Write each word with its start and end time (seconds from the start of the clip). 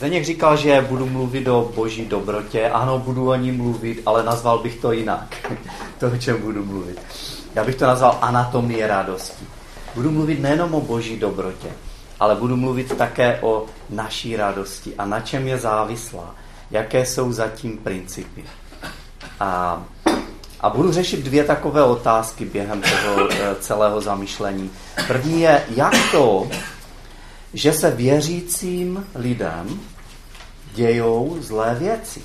Zeněk 0.00 0.24
říkal, 0.24 0.56
že 0.56 0.86
budu 0.88 1.06
mluvit 1.06 1.48
o 1.48 1.72
boží 1.74 2.04
dobrotě. 2.04 2.70
Ano, 2.70 2.98
budu 2.98 3.28
o 3.28 3.34
ní 3.34 3.52
mluvit, 3.52 4.02
ale 4.06 4.22
nazval 4.22 4.58
bych 4.58 4.76
to 4.76 4.92
jinak. 4.92 5.36
to, 5.98 6.06
o 6.06 6.16
čem 6.16 6.42
budu 6.42 6.64
mluvit. 6.64 6.98
Já 7.54 7.64
bych 7.64 7.74
to 7.74 7.86
nazval 7.86 8.18
anatomie 8.20 8.86
radosti. 8.86 9.44
Budu 9.94 10.10
mluvit 10.10 10.40
nejenom 10.40 10.74
o 10.74 10.80
boží 10.80 11.16
dobrotě, 11.16 11.68
ale 12.20 12.34
budu 12.34 12.56
mluvit 12.56 12.96
také 12.96 13.38
o 13.40 13.66
naší 13.90 14.36
radosti 14.36 14.94
a 14.98 15.06
na 15.06 15.20
čem 15.20 15.48
je 15.48 15.58
závislá, 15.58 16.34
jaké 16.70 17.06
jsou 17.06 17.32
zatím 17.32 17.78
principy. 17.78 18.44
A, 19.40 19.82
a 20.60 20.70
budu 20.70 20.92
řešit 20.92 21.24
dvě 21.24 21.44
takové 21.44 21.82
otázky 21.82 22.44
během 22.44 22.82
toho 22.82 23.28
eh, 23.30 23.54
celého 23.60 24.00
zamýšlení. 24.00 24.70
První 25.06 25.40
je, 25.40 25.64
jak 25.76 25.94
to, 26.12 26.48
že 27.54 27.72
se 27.72 27.90
věřícím 27.90 29.06
lidem 29.14 29.80
dějou 30.74 31.36
zlé 31.40 31.74
věci. 31.74 32.22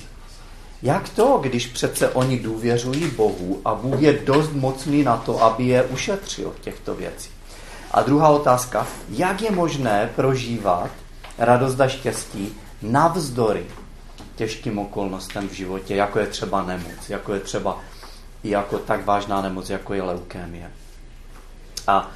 Jak 0.82 1.08
to, 1.08 1.38
když 1.42 1.66
přece 1.66 2.08
oni 2.08 2.38
důvěřují 2.38 3.10
Bohu 3.10 3.60
a 3.64 3.74
Bůh 3.74 4.02
je 4.02 4.12
dost 4.12 4.52
mocný 4.52 5.02
na 5.02 5.16
to, 5.16 5.42
aby 5.42 5.64
je 5.64 5.82
ušetřil 5.82 6.54
těchto 6.60 6.94
věcí? 6.94 7.30
A 7.90 8.02
druhá 8.02 8.28
otázka, 8.28 8.86
jak 9.08 9.42
je 9.42 9.50
možné 9.50 10.10
prožívat 10.16 10.90
radost 11.38 11.80
a 11.80 11.88
štěstí 11.88 12.54
navzdory 12.82 13.66
těžkým 14.36 14.78
okolnostem 14.78 15.48
v 15.48 15.52
životě, 15.52 15.94
jako 15.94 16.18
je 16.18 16.26
třeba 16.26 16.62
nemoc, 16.62 17.08
jako 17.08 17.34
je 17.34 17.40
třeba 17.40 17.78
jako 18.44 18.78
tak 18.78 19.04
vážná 19.04 19.42
nemoc, 19.42 19.70
jako 19.70 19.94
je 19.94 20.02
leukémie. 20.02 20.70
A, 21.86 21.92
a 21.96 22.10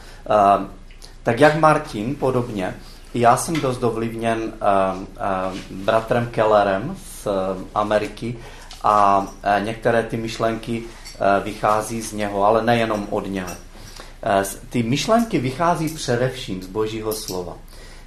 tak 1.23 1.41
jak 1.41 1.61
Martin, 1.61 2.15
podobně, 2.15 2.75
já 3.15 3.37
jsem 3.37 3.61
dost 3.61 3.85
ovlivněn 3.85 4.39
uh, 4.39 5.03
uh, 5.03 5.59
bratrem 5.71 6.27
Kellerem 6.27 6.97
z 7.21 7.27
uh, 7.27 7.33
Ameriky 7.75 8.39
a 8.83 9.19
uh, 9.19 9.65
některé 9.65 10.03
ty 10.03 10.17
myšlenky 10.17 10.83
uh, 10.83 11.45
vychází 11.45 12.03
z 12.03 12.13
něho, 12.13 12.45
ale 12.45 12.65
nejenom 12.65 13.07
od 13.11 13.27
něho. 13.27 13.49
Uh, 13.49 14.45
ty 14.69 14.83
myšlenky 14.83 15.39
vychází 15.39 15.89
především 15.89 16.63
z 16.63 16.67
Božího 16.67 17.13
slova. 17.13 17.57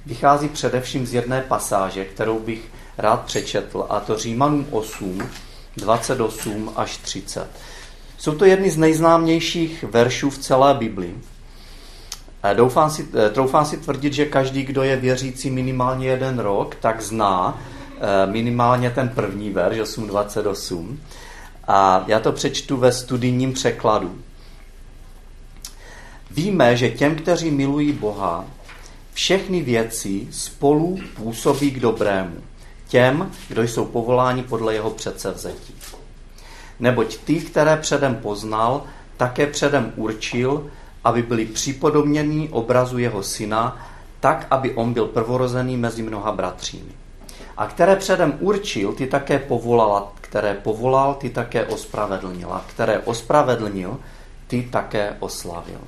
Vychází 0.06 0.48
především 0.48 1.06
z 1.06 1.14
jedné 1.14 1.40
pasáže, 1.40 2.04
kterou 2.04 2.38
bych 2.38 2.62
rád 2.98 3.20
přečetl, 3.20 3.86
a 3.88 4.00
to 4.00 4.18
Římanům 4.18 4.66
8, 4.70 5.28
28 5.76 6.72
až 6.76 6.96
30. 6.96 7.46
Jsou 8.18 8.34
to 8.34 8.44
jedny 8.44 8.70
z 8.70 8.76
nejznámějších 8.76 9.84
veršů 9.84 10.30
v 10.30 10.38
celé 10.38 10.74
Biblii. 10.74 11.14
Doufám 12.54 12.90
si, 12.90 13.08
eh, 13.26 13.30
troufám 13.30 13.64
si 13.64 13.76
tvrdit, 13.76 14.12
že 14.12 14.26
každý, 14.26 14.62
kdo 14.62 14.82
je 14.82 14.96
věřící 14.96 15.50
minimálně 15.50 16.08
jeden 16.08 16.38
rok, 16.38 16.74
tak 16.74 17.02
zná 17.02 17.58
eh, 17.96 18.26
minimálně 18.32 18.90
ten 18.90 19.08
první 19.08 19.50
verš 19.50 19.78
8.28. 19.78 20.98
A 21.68 22.04
já 22.06 22.20
to 22.20 22.32
přečtu 22.32 22.76
ve 22.76 22.92
studijním 22.92 23.52
překladu. 23.52 24.18
Víme, 26.30 26.76
že 26.76 26.90
těm, 26.90 27.16
kteří 27.16 27.50
milují 27.50 27.92
Boha, 27.92 28.44
všechny 29.14 29.62
věci 29.62 30.28
spolu 30.30 30.98
působí 31.16 31.70
k 31.70 31.80
dobrému. 31.80 32.36
Těm, 32.88 33.30
kdo 33.48 33.62
jsou 33.62 33.84
povoláni 33.84 34.42
podle 34.42 34.74
jeho 34.74 34.90
předsevzetí. 34.90 35.74
Neboť 36.80 37.16
ty, 37.16 37.34
které 37.34 37.76
předem 37.76 38.14
poznal, 38.14 38.82
také 39.16 39.46
předem 39.46 39.92
určil, 39.96 40.70
aby 41.04 41.22
byli 41.22 41.46
připodobněni 41.46 42.48
obrazu 42.48 42.98
jeho 42.98 43.22
syna, 43.22 43.86
tak, 44.20 44.46
aby 44.50 44.74
on 44.74 44.92
byl 44.92 45.06
prvorozený 45.06 45.76
mezi 45.76 46.02
mnoha 46.02 46.32
bratřími. 46.32 46.92
A 47.56 47.66
které 47.66 47.96
předem 47.96 48.36
určil, 48.40 48.92
ty 48.92 49.06
také 49.06 49.38
povolal, 49.38 50.12
které 50.20 50.54
povolal, 50.54 51.14
ty 51.14 51.30
také 51.30 51.66
ospravedlnil. 51.66 52.52
A 52.52 52.64
které 52.68 52.98
ospravedlnil, 52.98 53.98
ty 54.46 54.62
také 54.62 55.16
oslavil. 55.20 55.80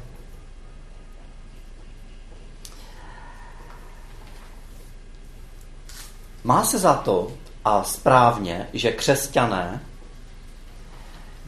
Má 6.45 6.65
se 6.65 6.79
za 6.79 6.95
to 6.95 7.33
a 7.65 7.83
správně, 7.83 8.69
že 8.73 8.93
křesťané 8.93 9.81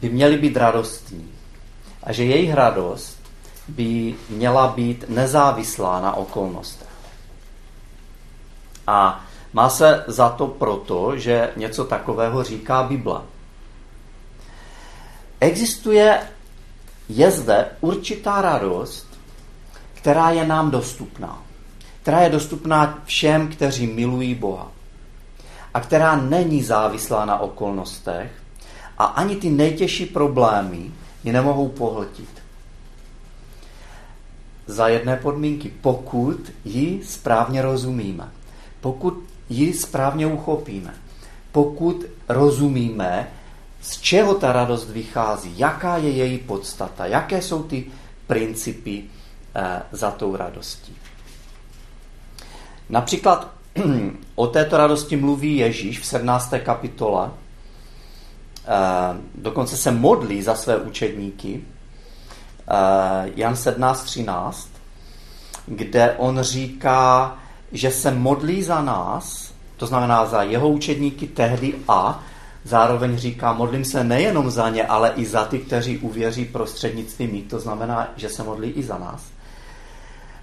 by 0.01 0.09
měli 0.09 0.37
být 0.37 0.57
radostní 0.57 1.31
a 2.03 2.11
že 2.11 2.23
jejich 2.23 2.53
radost 2.53 3.16
by 3.67 4.15
měla 4.29 4.67
být 4.67 5.05
nezávislá 5.09 6.01
na 6.01 6.13
okolnostech. 6.13 6.87
A 8.87 9.25
má 9.53 9.69
se 9.69 10.03
za 10.07 10.29
to 10.29 10.47
proto, 10.47 11.17
že 11.17 11.51
něco 11.55 11.85
takového 11.85 12.43
říká 12.43 12.83
Bible. 12.83 13.21
Existuje, 15.39 16.19
je 17.09 17.31
zde 17.31 17.65
určitá 17.81 18.41
radost, 18.41 19.07
která 19.93 20.29
je 20.29 20.47
nám 20.47 20.71
dostupná. 20.71 21.41
Která 22.01 22.21
je 22.21 22.29
dostupná 22.29 22.99
všem, 23.05 23.47
kteří 23.47 23.87
milují 23.87 24.35
Boha. 24.35 24.71
A 25.73 25.79
která 25.79 26.15
není 26.15 26.63
závislá 26.63 27.25
na 27.25 27.39
okolnostech 27.39 28.31
a 28.97 29.05
ani 29.05 29.35
ty 29.35 29.49
nejtěžší 29.49 30.05
problémy 30.05 30.91
ji 31.23 31.31
nemohou 31.31 31.69
pohltit 31.69 32.36
za 34.67 34.87
jedné 34.87 35.15
podmínky, 35.17 35.73
pokud 35.81 36.51
ji 36.65 37.03
správně 37.03 37.61
rozumíme, 37.61 38.29
pokud 38.81 39.23
ji 39.49 39.73
správně 39.73 40.27
uchopíme, 40.27 40.93
pokud 41.51 42.05
rozumíme, 42.29 43.27
z 43.81 44.01
čeho 44.01 44.33
ta 44.35 44.53
radost 44.53 44.89
vychází, 44.89 45.59
jaká 45.59 45.97
je 45.97 46.09
její 46.09 46.37
podstata, 46.37 47.05
jaké 47.05 47.41
jsou 47.41 47.63
ty 47.63 47.85
principy 48.27 49.03
eh, 49.55 49.81
za 49.91 50.11
tou 50.11 50.35
radostí. 50.35 50.95
Například 52.89 53.51
o 54.35 54.47
této 54.47 54.77
radosti 54.77 55.17
mluví 55.17 55.57
Ježíš 55.57 55.99
v 55.99 56.05
17. 56.05 56.53
kapitole. 56.63 57.29
Eh, 58.67 59.17
dokonce 59.35 59.77
se 59.77 59.91
modlí 59.91 60.41
za 60.41 60.55
své 60.55 60.77
učedníky 60.77 61.61
Jan 63.35 63.53
17.13, 63.53 64.67
kde 65.65 66.15
on 66.17 66.41
říká, 66.41 67.37
že 67.71 67.91
se 67.91 68.11
modlí 68.11 68.63
za 68.63 68.81
nás, 68.81 69.53
to 69.77 69.87
znamená 69.87 70.25
za 70.25 70.43
jeho 70.43 70.69
učedníky 70.69 71.27
tehdy 71.27 71.75
a 71.87 72.23
zároveň 72.63 73.17
říká, 73.17 73.53
modlím 73.53 73.85
se 73.85 74.03
nejenom 74.03 74.51
za 74.51 74.69
ně, 74.69 74.85
ale 74.87 75.13
i 75.15 75.25
za 75.25 75.45
ty, 75.45 75.59
kteří 75.59 75.97
uvěří 75.97 76.45
prostřednictvím 76.45 77.31
mít, 77.31 77.49
to 77.49 77.59
znamená, 77.59 78.07
že 78.15 78.29
se 78.29 78.43
modlí 78.43 78.69
i 78.69 78.83
za 78.83 78.97
nás. 78.97 79.23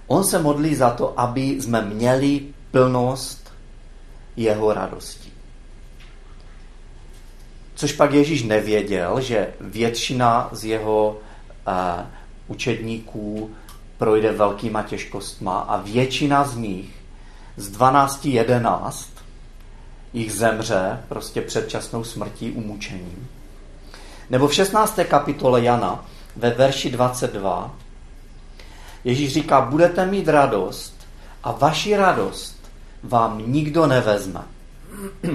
On 0.07 0.23
se 0.23 0.41
modlí 0.41 0.75
za 0.75 0.89
to, 0.89 1.19
aby 1.19 1.41
jsme 1.41 1.81
měli 1.81 2.41
plnost 2.71 3.53
jeho 4.35 4.73
radosti. 4.73 5.31
Což 7.75 7.93
pak 7.93 8.13
Ježíš 8.13 8.43
nevěděl, 8.43 9.21
že 9.21 9.53
většina 9.59 10.49
z 10.51 10.65
jeho 10.65 11.17
učedníků 12.47 13.51
projde 13.97 14.31
velkýma 14.31 14.83
těžkostma 14.83 15.59
a 15.59 15.77
většina 15.77 16.43
z 16.43 16.57
nich, 16.57 16.89
z 17.57 17.69
12 17.69 18.25
11, 18.25 19.09
jich 20.13 20.33
zemře 20.33 21.03
prostě 21.09 21.41
předčasnou 21.41 22.03
smrtí 22.03 22.51
umučením. 22.51 23.27
Nebo 24.29 24.47
v 24.47 24.53
16. 24.53 24.99
kapitole 25.07 25.61
Jana 25.61 26.05
ve 26.35 26.49
verši 26.49 26.91
22 26.91 27.75
Ježíš 29.05 29.33
říká, 29.33 29.61
budete 29.61 30.05
mít 30.05 30.27
radost 30.27 31.07
a 31.43 31.51
vaši 31.51 31.95
radost 31.97 32.71
vám 33.03 33.51
nikdo 33.51 33.87
nevezme. 33.87 34.41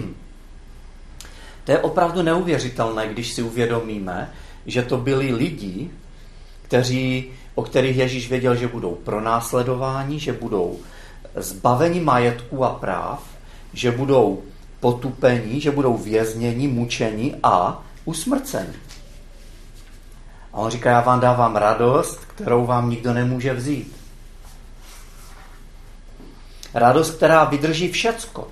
to 1.64 1.72
je 1.72 1.78
opravdu 1.78 2.22
neuvěřitelné, 2.22 3.08
když 3.08 3.32
si 3.32 3.42
uvědomíme, 3.42 4.32
že 4.66 4.82
to 4.82 4.96
byli 4.96 5.34
lidi, 5.34 5.90
kteří, 6.70 7.24
o 7.54 7.62
kterých 7.62 7.96
Ježíš 7.96 8.28
věděl, 8.28 8.56
že 8.56 8.68
budou 8.68 8.94
pronásledováni, 8.94 10.18
že 10.20 10.32
budou 10.32 10.78
zbaveni 11.34 12.00
majetku 12.00 12.64
a 12.64 12.70
práv, 12.70 13.22
že 13.72 13.90
budou 13.90 14.42
potupení, 14.80 15.60
že 15.60 15.70
budou 15.70 15.96
vězněni, 15.96 16.68
mučeni 16.68 17.34
a 17.42 17.82
usmrceni. 18.04 18.74
A 20.52 20.56
on 20.56 20.70
říká, 20.70 20.90
já 20.90 21.00
vám 21.00 21.20
dávám 21.20 21.56
radost, 21.56 22.24
kterou 22.24 22.66
vám 22.66 22.90
nikdo 22.90 23.14
nemůže 23.14 23.54
vzít. 23.54 23.96
Radost, 26.74 27.16
která 27.16 27.44
vydrží 27.44 27.92
všecko. 27.92 28.48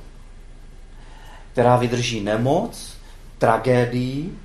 Která 1.53 1.77
vydrží 1.77 2.21
nemoc, 2.21 2.95
tragédii, 3.39 4.39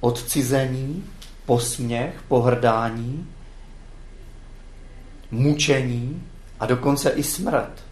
odcizení, 0.00 1.04
posměch, 1.46 2.22
pohrdání, 2.28 3.28
mučení 5.30 6.22
a 6.60 6.66
dokonce 6.66 7.10
i 7.10 7.22
smrt. 7.22 7.84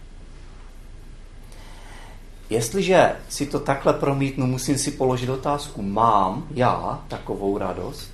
jestliže 2.49 3.15
si 3.29 3.45
to 3.45 3.59
takhle 3.59 3.93
promítnu, 3.93 4.47
musím 4.47 4.77
si 4.77 4.91
položit 4.91 5.29
otázku, 5.29 5.81
mám 5.81 6.47
já 6.51 7.03
takovou 7.07 7.57
radost? 7.57 8.11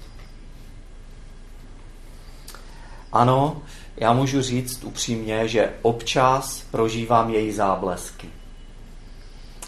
Ano, 3.11 3.61
já 3.97 4.13
můžu 4.13 4.41
říct 4.41 4.83
upřímně, 4.83 5.47
že 5.47 5.73
občas 5.81 6.63
prožívám 6.71 7.29
její 7.29 7.51
záblesky. 7.51 8.29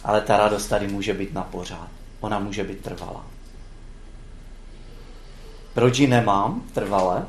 Ale 0.04 0.22
ta 0.22 0.38
radost 0.38 0.68
tady 0.68 0.88
může 0.88 1.14
být 1.14 1.34
na 1.34 1.44
pořád. 1.44 1.88
Ona 2.20 2.40
může 2.40 2.64
být 2.64 2.82
trvalá. 2.82 3.26
Proč 5.80 6.00
ji 6.00 6.08
nemám 6.08 6.62
trvale? 6.74 7.26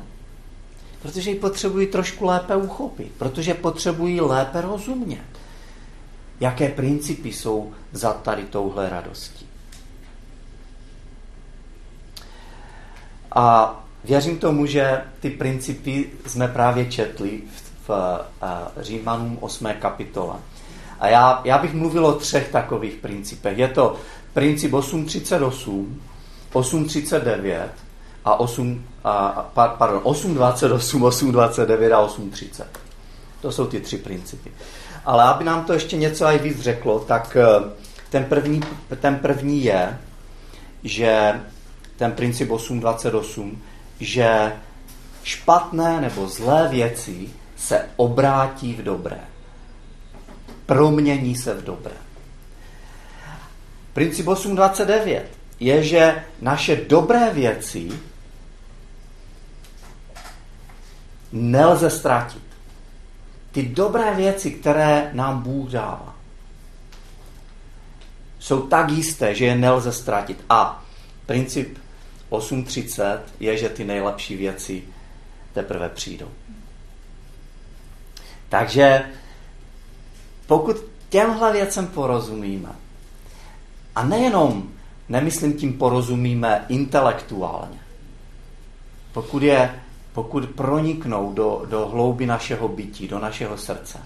Protože 1.01 1.29
ji 1.29 1.39
potřebuji 1.39 1.87
trošku 1.87 2.25
lépe 2.25 2.55
uchopit, 2.55 3.11
protože 3.17 3.53
potřebuji 3.53 4.21
lépe 4.21 4.61
rozumět, 4.61 5.25
jaké 6.39 6.69
principy 6.69 7.33
jsou 7.33 7.71
za 7.91 8.13
tady 8.13 8.43
touhle 8.43 8.89
radostí. 8.89 9.45
A 13.31 13.75
věřím 14.03 14.37
tomu, 14.37 14.65
že 14.65 15.01
ty 15.19 15.29
principy 15.29 16.09
jsme 16.25 16.47
právě 16.47 16.85
četli 16.85 17.41
v, 17.55 17.87
v, 17.87 17.89
v 17.89 18.23
eh, 18.77 18.83
Římanům 18.83 19.37
8. 19.41 19.67
kapitole. 19.79 20.35
A 20.99 21.07
já, 21.07 21.41
já 21.45 21.57
bych 21.57 21.73
mluvil 21.73 22.05
o 22.05 22.13
třech 22.13 22.51
takových 22.51 22.95
principech. 22.95 23.57
Je 23.57 23.67
to 23.67 23.95
princip 24.33 24.73
838, 24.73 26.01
839 26.53 27.90
a 28.25 28.39
8, 28.39 28.85
a, 29.03 29.49
pardon, 29.53 30.01
828, 30.03 31.03
829 31.03 31.93
a 31.93 31.99
830. 31.99 32.67
To 33.41 33.51
jsou 33.51 33.67
ty 33.67 33.79
tři 33.79 33.97
principy. 33.97 34.51
Ale 35.05 35.23
aby 35.23 35.43
nám 35.43 35.65
to 35.65 35.73
ještě 35.73 35.97
něco 35.97 36.25
aj 36.25 36.39
víc 36.39 36.59
řeklo, 36.59 36.99
tak 36.99 37.37
eh, 37.39 37.71
ten 38.09 38.25
první, 38.25 38.61
ten 38.99 39.15
první 39.15 39.63
je, 39.63 39.97
že 40.83 41.41
ten 41.97 42.11
princip 42.11 42.51
828, 42.51 43.61
že 43.99 44.53
špatné 45.23 46.01
nebo 46.01 46.27
zlé 46.27 46.67
věci 46.67 47.29
se 47.55 47.85
obrátí 47.95 48.73
v 48.73 48.83
dobré. 48.83 49.19
Promění 50.65 51.35
se 51.35 51.53
v 51.53 51.63
dobré. 51.63 51.93
Princip 53.93 54.27
829 54.27 55.25
je, 55.59 55.83
že 55.83 56.23
naše 56.41 56.75
dobré 56.75 57.29
věci 57.33 57.89
nelze 61.31 61.89
ztratit. 61.89 62.43
Ty 63.51 63.63
dobré 63.63 64.15
věci, 64.15 64.51
které 64.51 65.09
nám 65.13 65.41
Bůh 65.41 65.69
dává, 65.69 66.15
jsou 68.39 68.61
tak 68.67 68.89
jisté, 68.89 69.35
že 69.35 69.45
je 69.45 69.55
nelze 69.55 69.91
ztratit. 69.91 70.43
A 70.49 70.83
princip 71.25 71.77
8.30 72.29 73.19
je, 73.39 73.57
že 73.57 73.69
ty 73.69 73.83
nejlepší 73.83 74.35
věci 74.35 74.83
teprve 75.53 75.89
přijdou. 75.89 76.29
Takže 78.49 79.03
pokud 80.47 80.75
těmhle 81.09 81.53
věcem 81.53 81.87
porozumíme, 81.87 82.69
a 83.95 84.03
nejenom, 84.03 84.71
nemyslím 85.09 85.53
tím 85.53 85.73
porozumíme 85.77 86.65
intelektuálně, 86.69 87.79
pokud, 89.13 89.43
je, 89.43 89.80
pokud 90.13 90.49
proniknou 90.49 91.33
do, 91.33 91.65
do 91.69 91.87
hlouby 91.87 92.25
našeho 92.25 92.67
bytí, 92.67 93.07
do 93.07 93.19
našeho 93.19 93.57
srdce, 93.57 93.99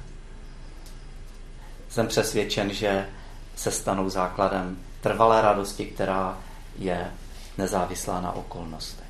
jsem 1.90 2.08
přesvědčen, 2.08 2.74
že 2.74 3.08
se 3.56 3.72
stanou 3.72 4.10
základem 4.10 4.78
trvalé 5.02 5.42
radosti, 5.42 5.86
která 5.86 6.38
je 6.80 7.12
nezávislá 7.58 8.22
na 8.22 8.32
okolnostech. 8.32 9.06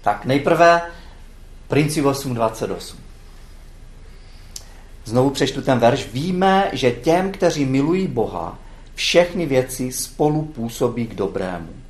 Tak 0.00 0.24
nejprve 0.24 0.82
princip 1.68 2.04
8.28. 2.04 2.96
Znovu 5.04 5.30
přečtu 5.30 5.62
ten 5.62 5.78
verš. 5.78 6.08
Víme, 6.12 6.70
že 6.72 6.90
těm, 6.90 7.32
kteří 7.32 7.64
milují 7.64 8.06
Boha, 8.06 8.58
všechny 8.94 9.46
věci 9.46 9.92
spolu 9.92 10.42
působí 10.42 11.06
k 11.06 11.14
dobrému. 11.14 11.83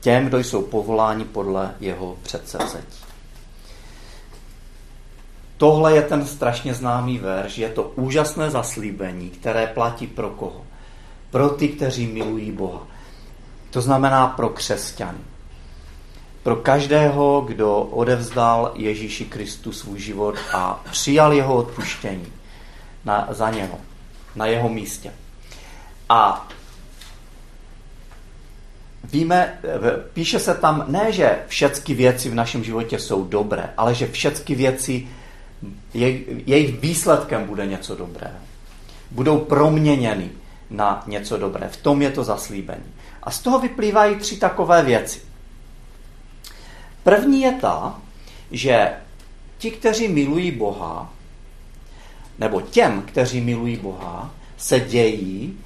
Těm, 0.00 0.26
kdo 0.26 0.38
jsou 0.38 0.62
povoláni 0.62 1.24
podle 1.24 1.74
jeho 1.80 2.16
předsevzetí. 2.22 3.04
Tohle 5.56 5.94
je 5.94 6.02
ten 6.02 6.26
strašně 6.26 6.74
známý 6.74 7.18
verš, 7.18 7.58
je 7.58 7.68
to 7.68 7.82
úžasné 7.82 8.50
zaslíbení, 8.50 9.30
které 9.30 9.66
platí 9.66 10.06
pro 10.06 10.30
koho? 10.30 10.62
Pro 11.30 11.48
ty, 11.48 11.68
kteří 11.68 12.06
milují 12.06 12.52
Boha. 12.52 12.86
To 13.70 13.80
znamená 13.80 14.26
pro 14.26 14.48
křesťany. 14.48 15.18
Pro 16.42 16.56
každého, 16.56 17.40
kdo 17.40 17.80
odevzdal 17.80 18.72
Ježíši 18.74 19.24
Kristu 19.24 19.72
svůj 19.72 19.98
život 19.98 20.34
a 20.52 20.80
přijal 20.90 21.32
jeho 21.32 21.54
odpuštění 21.56 22.32
na, 23.04 23.28
za 23.30 23.50
něho, 23.50 23.78
na 24.36 24.46
jeho 24.46 24.68
místě. 24.68 25.12
A 26.08 26.48
víme, 29.04 29.58
píše 30.12 30.38
se 30.38 30.54
tam 30.54 30.84
ne, 30.88 31.12
že 31.12 31.38
všechny 31.46 31.94
věci 31.94 32.30
v 32.30 32.34
našem 32.34 32.64
životě 32.64 32.98
jsou 32.98 33.24
dobré, 33.24 33.70
ale 33.76 33.94
že 33.94 34.06
všechny 34.06 34.54
věci, 34.54 35.08
jejich 36.46 36.80
výsledkem 36.80 37.44
bude 37.44 37.66
něco 37.66 37.96
dobrého. 37.96 38.36
Budou 39.10 39.38
proměněny 39.38 40.30
na 40.70 41.02
něco 41.06 41.36
dobré. 41.36 41.68
V 41.68 41.76
tom 41.76 42.02
je 42.02 42.10
to 42.10 42.24
zaslíbení. 42.24 42.84
A 43.22 43.30
z 43.30 43.38
toho 43.38 43.58
vyplývají 43.58 44.16
tři 44.16 44.36
takové 44.36 44.82
věci. 44.82 45.20
První 47.02 47.42
je 47.42 47.52
ta, 47.52 48.00
že 48.50 48.92
ti, 49.58 49.70
kteří 49.70 50.08
milují 50.08 50.50
Boha, 50.50 51.12
nebo 52.38 52.60
těm, 52.60 53.02
kteří 53.02 53.40
milují 53.40 53.76
Boha, 53.76 54.34
se 54.56 54.80
dějí 54.80 55.58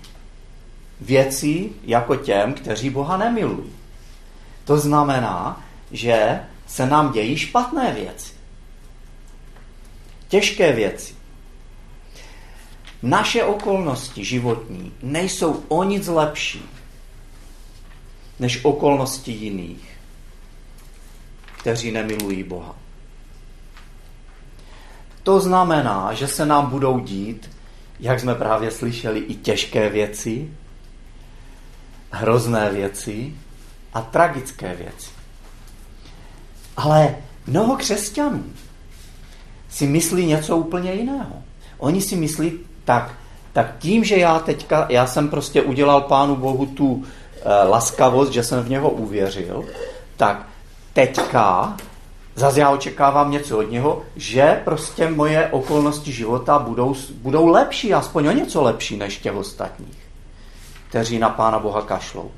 věci 1.02 1.70
jako 1.84 2.16
těm, 2.16 2.54
kteří 2.54 2.90
Boha 2.90 3.16
nemilují. 3.16 3.72
To 4.64 4.78
znamená, 4.78 5.64
že 5.90 6.40
se 6.66 6.86
nám 6.86 7.12
dějí 7.12 7.36
špatné 7.38 7.92
věci. 7.92 8.32
Těžké 10.28 10.72
věci. 10.72 11.14
Naše 13.02 13.44
okolnosti 13.44 14.24
životní 14.24 14.92
nejsou 15.02 15.64
o 15.68 15.84
nic 15.84 16.06
lepší 16.06 16.62
než 18.38 18.64
okolnosti 18.64 19.32
jiných, 19.32 19.98
kteří 21.58 21.92
nemilují 21.92 22.42
Boha. 22.42 22.76
To 25.22 25.40
znamená, 25.40 26.14
že 26.14 26.28
se 26.28 26.46
nám 26.46 26.70
budou 26.70 27.00
dít, 27.00 27.50
jak 28.00 28.20
jsme 28.20 28.34
právě 28.34 28.70
slyšeli, 28.70 29.18
i 29.18 29.34
těžké 29.34 29.88
věci, 29.88 30.50
hrozné 32.12 32.70
věci 32.70 33.34
a 33.94 34.00
tragické 34.00 34.74
věci. 34.74 35.10
Ale 36.76 37.16
mnoho 37.46 37.76
křesťanů 37.76 38.44
si 39.68 39.86
myslí 39.86 40.26
něco 40.26 40.56
úplně 40.56 40.92
jiného. 40.92 41.42
Oni 41.78 42.00
si 42.00 42.16
myslí, 42.16 42.52
tak, 42.84 43.14
tak 43.52 43.78
tím, 43.78 44.04
že 44.04 44.16
já 44.16 44.38
teďka, 44.38 44.86
já 44.88 45.06
jsem 45.06 45.28
prostě 45.28 45.62
udělal 45.62 46.00
Pánu 46.00 46.36
Bohu 46.36 46.66
tu 46.66 47.04
e, 47.04 47.68
laskavost, 47.68 48.32
že 48.32 48.42
jsem 48.42 48.62
v 48.62 48.68
něho 48.68 48.90
uvěřil, 48.90 49.64
tak 50.16 50.46
teďka 50.92 51.76
zase 52.34 52.60
já 52.60 52.70
očekávám 52.70 53.30
něco 53.30 53.58
od 53.58 53.70
něho, 53.70 54.02
že 54.16 54.60
prostě 54.64 55.10
moje 55.10 55.48
okolnosti 55.50 56.12
života 56.12 56.58
budou, 56.58 56.94
budou 57.14 57.46
lepší, 57.46 57.94
aspoň 57.94 58.26
o 58.26 58.32
něco 58.32 58.62
lepší 58.62 58.96
než 58.96 59.18
těch 59.18 59.34
ostatních, 59.34 60.01
kteří 60.92 61.18
na 61.18 61.28
Pána 61.28 61.58
Boha 61.58 61.82
kašlou. 61.82 62.30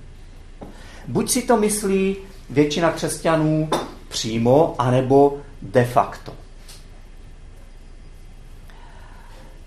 Buď 1.09 1.31
si 1.31 1.43
to 1.43 1.57
myslí 1.57 2.17
většina 2.51 2.93
křesťanů 2.93 3.71
přímo, 4.09 4.75
anebo 4.79 5.41
de 5.63 5.85
facto. 5.85 6.45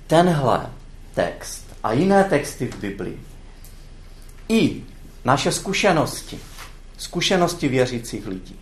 tenhle 0.07 0.69
text 1.13 1.75
a 1.83 1.93
jiné 1.93 2.23
texty 2.23 2.67
v 2.67 2.79
Biblii 2.79 3.19
i 4.49 4.83
naše 5.25 5.51
zkušenosti, 5.51 6.39
zkušenosti 6.97 7.67
věřících 7.67 8.27
lidí, 8.27 8.59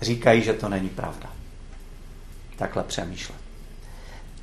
říkají, 0.00 0.42
že 0.42 0.52
to 0.52 0.68
není 0.68 0.88
pravda. 0.88 1.32
Takhle 2.56 2.82
přemýšlet. 2.82 3.41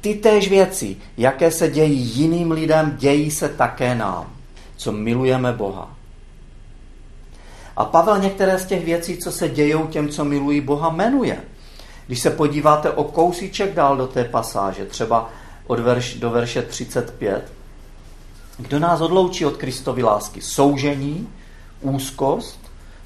Ty 0.01 0.15
též 0.15 0.50
věci, 0.50 0.98
jaké 1.18 1.51
se 1.51 1.70
dějí 1.70 2.00
jiným 2.00 2.51
lidem, 2.51 2.96
dějí 2.98 3.32
se 3.32 3.50
také 3.50 3.96
nám, 3.96 4.34
co 4.75 4.91
milujeme 4.91 5.53
Boha. 5.53 5.96
A 7.77 7.86
Pavel 7.86 8.20
některé 8.20 8.60
z 8.60 8.65
těch 8.65 8.86
věcí, 8.86 9.18
co 9.18 9.32
se 9.32 9.50
dějou 9.50 9.88
těm, 9.88 10.10
co 10.10 10.25
milují 10.25 10.62
Boha, 10.62 10.89
jmenuje. 10.89 11.41
Když 12.08 12.20
se 12.20 12.29
podíváte 12.29 12.91
o 12.91 13.03
kousíček 13.03 13.74
dál 13.74 13.98
do 13.98 14.08
té 14.08 14.24
pasáže, 14.24 14.86
třeba 14.86 15.29
od 15.68 15.79
verš, 15.79 16.15
do 16.15 16.29
verše 16.29 16.62
35. 16.62 17.51
Kdo 18.58 18.79
nás 18.79 19.01
odloučí 19.01 19.46
od 19.46 19.58
Kristovy 19.58 20.03
lásky? 20.03 20.41
Soužení, 20.41 21.27
úzkost, 21.82 22.60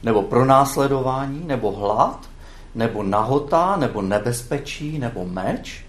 nebo 0.03 0.21
pronásledování, 0.21 1.43
nebo 1.45 1.71
hlad, 1.71 2.29
nebo 2.75 3.03
nahota, 3.03 3.75
nebo 3.75 4.01
nebezpečí, 4.01 4.99
nebo 4.99 5.25
meč? 5.25 5.85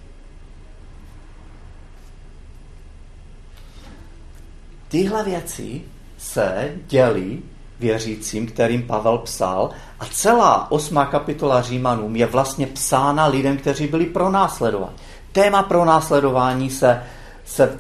Tyhle 4.95 5.25
věci 5.25 5.83
se 6.19 6.73
dělí 6.87 7.43
věřícím, 7.81 8.47
kterým 8.47 8.83
Pavel 8.83 9.19
psal 9.19 9.71
a 10.01 10.05
celá 10.05 10.71
osmá 10.71 11.07
kapitola 11.07 11.63
Římanům 11.63 12.17
je 12.17 12.27
vlastně 12.27 12.67
psána 12.67 13.27
lidem, 13.27 13.57
kteří 13.57 13.87
byli 13.87 14.07
pronásledováni. 14.07 14.97
Téma 15.33 15.63
pronásledování 15.63 16.71
se, 16.71 17.03
se 17.45 17.79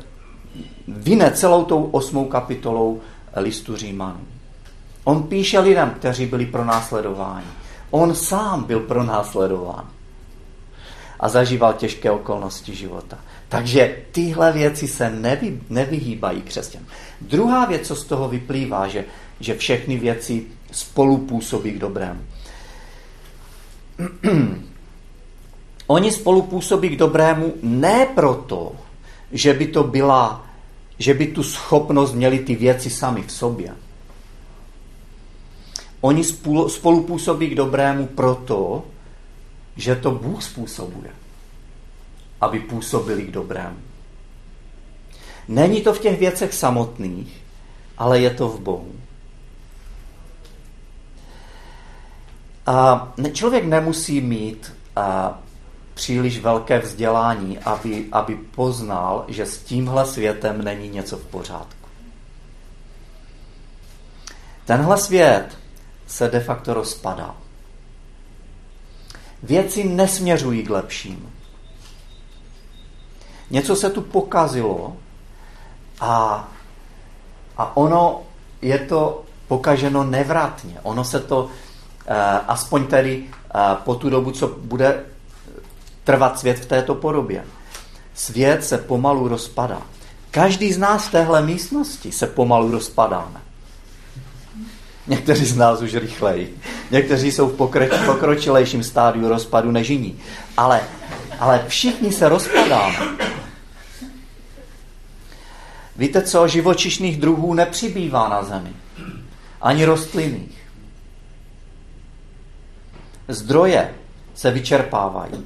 vyne 0.88 1.30
celou 1.30 1.64
tou 1.64 1.84
osmou 1.84 2.24
kapitolou 2.24 3.00
listu 3.36 3.76
Římanů. 3.76 4.20
On 5.04 5.22
píše 5.22 5.60
lidem, 5.60 5.90
kteří 5.90 6.26
byli 6.26 6.46
pronásledováni. 6.46 7.46
On 7.90 8.14
sám 8.14 8.64
byl 8.64 8.80
pronásledován 8.80 9.88
a 11.20 11.28
zažíval 11.28 11.72
těžké 11.72 12.10
okolnosti 12.10 12.74
života. 12.74 13.18
Takže 13.54 13.96
tyhle 14.12 14.52
věci 14.52 14.88
se 14.88 15.10
nevy, 15.10 15.60
nevyhýbají 15.70 16.42
křesťan. 16.42 16.82
Druhá 17.20 17.64
věc, 17.64 17.86
co 17.86 17.96
z 17.96 18.04
toho 18.04 18.28
vyplývá, 18.28 18.88
že, 18.88 19.04
že 19.40 19.54
všechny 19.54 19.98
věci 19.98 20.44
spolu 20.70 21.18
působí 21.18 21.72
k 21.72 21.78
dobrému. 21.78 22.20
Oni 25.86 26.12
spolu 26.12 26.42
působí 26.42 26.88
k 26.88 26.98
dobrému 26.98 27.54
ne 27.62 28.06
proto, 28.14 28.72
že 29.32 29.54
by 29.54 29.66
to 29.66 29.84
byla, 29.84 30.46
že 30.98 31.14
by 31.14 31.26
tu 31.26 31.42
schopnost 31.42 32.12
měli 32.12 32.38
ty 32.38 32.54
věci 32.54 32.90
sami 32.90 33.22
v 33.22 33.32
sobě. 33.32 33.74
Oni 36.00 36.24
spolu 36.68 37.02
působí 37.02 37.48
k 37.48 37.54
dobrému 37.54 38.06
proto, 38.06 38.84
že 39.76 39.96
to 39.96 40.10
Bůh 40.10 40.42
způsobuje, 40.42 41.10
aby 42.44 42.60
působili 42.60 43.22
k 43.22 43.30
dobrému. 43.30 43.78
Není 45.48 45.80
to 45.80 45.94
v 45.94 45.98
těch 45.98 46.18
věcech 46.18 46.54
samotných, 46.54 47.42
ale 47.98 48.20
je 48.20 48.30
to 48.30 48.48
v 48.48 48.60
Bohu. 48.60 48.92
A 52.66 53.12
člověk 53.32 53.64
nemusí 53.64 54.20
mít 54.20 54.72
a, 54.96 55.38
příliš 55.94 56.40
velké 56.40 56.78
vzdělání, 56.78 57.58
aby, 57.58 58.06
aby 58.12 58.34
poznal, 58.34 59.24
že 59.28 59.46
s 59.46 59.58
tímhle 59.58 60.06
světem 60.06 60.64
není 60.64 60.88
něco 60.88 61.16
v 61.16 61.26
pořádku. 61.26 61.88
Tenhle 64.64 64.98
svět 64.98 65.58
se 66.06 66.28
de 66.28 66.40
facto 66.40 66.74
rozpadá. 66.74 67.36
Věci 69.42 69.84
nesměřují 69.84 70.62
k 70.62 70.70
lepšímu. 70.70 71.30
Něco 73.54 73.76
se 73.76 73.90
tu 73.90 74.00
pokazilo 74.00 74.96
a, 76.00 76.48
a 77.56 77.76
ono 77.76 78.22
je 78.62 78.78
to 78.78 79.22
pokaženo 79.48 80.04
nevratně. 80.04 80.76
Ono 80.82 81.04
se 81.04 81.20
to, 81.20 81.48
eh, 82.06 82.14
aspoň 82.48 82.86
tedy 82.86 83.24
eh, 83.24 83.58
po 83.84 83.94
tu 83.94 84.10
dobu, 84.10 84.30
co 84.30 84.48
bude 84.48 85.04
trvat 86.04 86.38
svět 86.38 86.58
v 86.58 86.66
této 86.66 86.94
podobě. 86.94 87.44
Svět 88.14 88.64
se 88.64 88.78
pomalu 88.78 89.28
rozpadá. 89.28 89.82
Každý 90.30 90.72
z 90.72 90.78
nás 90.78 91.06
v 91.06 91.10
téhle 91.10 91.42
místnosti 91.42 92.12
se 92.12 92.26
pomalu 92.26 92.70
rozpadáme. 92.70 93.40
Někteří 95.06 95.46
z 95.46 95.56
nás 95.56 95.80
už 95.82 95.94
rychleji. 95.94 96.58
Někteří 96.90 97.32
jsou 97.32 97.48
v 97.48 97.56
pokročilejším 98.06 98.82
stádiu 98.82 99.28
rozpadu 99.28 99.70
než 99.70 99.88
jiní. 99.88 100.18
Ale, 100.56 100.80
ale 101.40 101.64
všichni 101.68 102.12
se 102.12 102.28
rozpadáme. 102.28 103.34
Víte 105.96 106.22
co? 106.22 106.48
Živočišných 106.48 107.20
druhů 107.20 107.54
nepřibývá 107.54 108.28
na 108.28 108.44
zemi. 108.44 108.72
Ani 109.60 109.84
rostlinných. 109.84 110.58
Zdroje 113.28 113.94
se 114.34 114.50
vyčerpávají. 114.50 115.44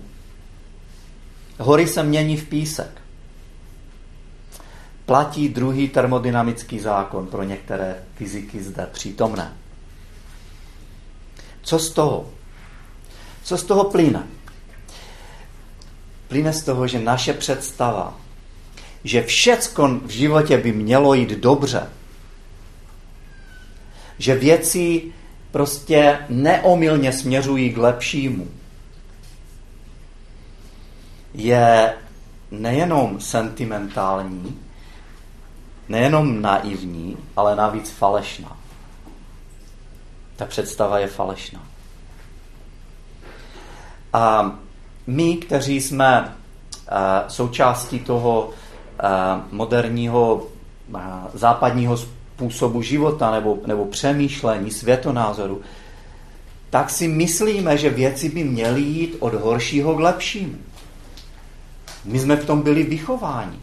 Hory 1.58 1.86
se 1.86 2.02
mění 2.02 2.36
v 2.36 2.48
písek. 2.48 3.02
Platí 5.06 5.48
druhý 5.48 5.88
termodynamický 5.88 6.78
zákon 6.80 7.26
pro 7.26 7.42
některé 7.42 7.96
fyziky 8.14 8.62
zde 8.62 8.88
přítomné. 8.92 9.52
Co 11.62 11.78
z 11.78 11.90
toho? 11.90 12.30
Co 13.42 13.58
z 13.58 13.62
toho 13.62 13.84
plyne? 13.84 14.22
Plyne 16.28 16.52
z 16.52 16.62
toho, 16.62 16.86
že 16.86 16.98
naše 16.98 17.32
představa, 17.32 18.20
že 19.04 19.22
všecko 19.22 19.88
v 19.88 20.10
životě 20.10 20.58
by 20.58 20.72
mělo 20.72 21.14
jít 21.14 21.30
dobře, 21.30 21.90
že 24.18 24.34
věci 24.34 25.02
prostě 25.50 26.18
neomylně 26.28 27.12
směřují 27.12 27.72
k 27.72 27.78
lepšímu, 27.78 28.48
je 31.34 31.94
nejenom 32.50 33.20
sentimentální, 33.20 34.58
nejenom 35.88 36.42
naivní, 36.42 37.16
ale 37.36 37.56
navíc 37.56 37.90
falešná. 37.90 38.56
Ta 40.36 40.46
představa 40.46 40.98
je 40.98 41.06
falešná. 41.06 41.62
A 44.12 44.52
my, 45.06 45.36
kteří 45.36 45.80
jsme 45.80 46.20
uh, 46.22 47.28
součástí 47.28 48.00
toho 48.00 48.50
moderního 49.52 50.46
uh, 50.88 51.00
západního 51.34 51.96
způsobu 51.96 52.82
života 52.82 53.30
nebo, 53.30 53.58
nebo 53.66 53.84
přemýšlení, 53.84 54.70
světonázoru, 54.70 55.60
tak 56.70 56.90
si 56.90 57.08
myslíme, 57.08 57.76
že 57.78 57.90
věci 57.90 58.28
by 58.28 58.44
měly 58.44 58.80
jít 58.80 59.16
od 59.18 59.34
horšího 59.34 59.94
k 59.94 60.00
lepšímu. 60.00 60.56
My 62.04 62.18
jsme 62.18 62.36
v 62.36 62.46
tom 62.46 62.62
byli 62.62 62.82
vychováni. 62.82 63.58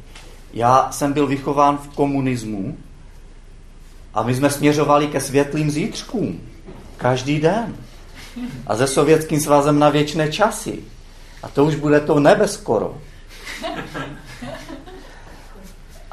Já 0.53 0.91
jsem 0.91 1.13
byl 1.13 1.27
vychován 1.27 1.77
v 1.77 1.87
komunismu 1.87 2.77
a 4.13 4.23
my 4.23 4.35
jsme 4.35 4.49
směřovali 4.49 5.07
ke 5.07 5.21
světlým 5.21 5.71
zítřkům. 5.71 6.41
Každý 6.97 7.39
den. 7.39 7.75
A 8.67 8.77
se 8.77 8.87
Sovětským 8.87 9.39
svazem 9.39 9.79
na 9.79 9.89
věčné 9.89 10.31
časy. 10.31 10.79
A 11.43 11.49
to 11.49 11.65
už 11.65 11.75
bude 11.75 11.99
to 11.99 12.19
nebe 12.19 12.47
skoro. 12.47 12.97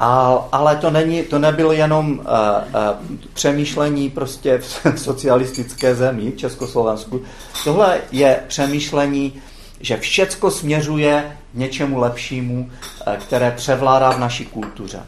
A, 0.03 0.47
ale 0.51 0.75
to, 0.75 0.91
není, 0.91 1.23
to 1.23 1.39
nebylo 1.39 1.71
jenom 1.71 2.11
uh, 2.11 2.19
uh, 2.19 3.17
přemýšlení 3.33 4.09
prostě 4.09 4.57
v 4.57 4.87
socialistické 4.95 5.95
zemi, 5.95 6.31
v 6.31 6.37
Československu. 6.37 7.21
Tohle 7.63 8.01
je 8.11 8.43
přemýšlení 8.47 9.41
že 9.83 9.97
všecko 9.97 10.51
směřuje 10.51 11.37
k 11.51 11.57
něčemu 11.57 11.97
lepšímu, 11.97 12.71
eh, 13.07 13.17
které 13.17 13.51
převládá 13.51 14.11
v 14.11 14.19
naší 14.19 14.45
kultuře. 14.45 15.05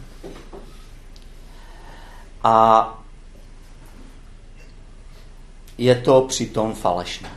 A 2.44 2.90
je 5.78 5.96
to 5.96 6.22
přitom 6.22 6.74
falešné. 6.74 7.32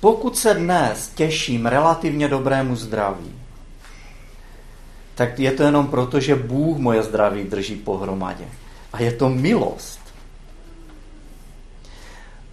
Pokud 0.00 0.36
se 0.36 0.54
dnes 0.54 1.08
těším 1.08 1.66
relativně 1.66 2.28
dobrému 2.28 2.76
zdraví, 2.76 3.32
tak 5.14 5.38
je 5.38 5.52
to 5.52 5.62
jenom 5.62 5.86
proto, 5.86 6.20
že 6.20 6.34
Bůh 6.34 6.78
moje 6.78 7.02
zdraví 7.02 7.44
drží 7.44 7.76
pohromadě. 7.76 8.44
A 8.92 9.02
je 9.02 9.12
to 9.12 9.28
milost. 9.28 10.00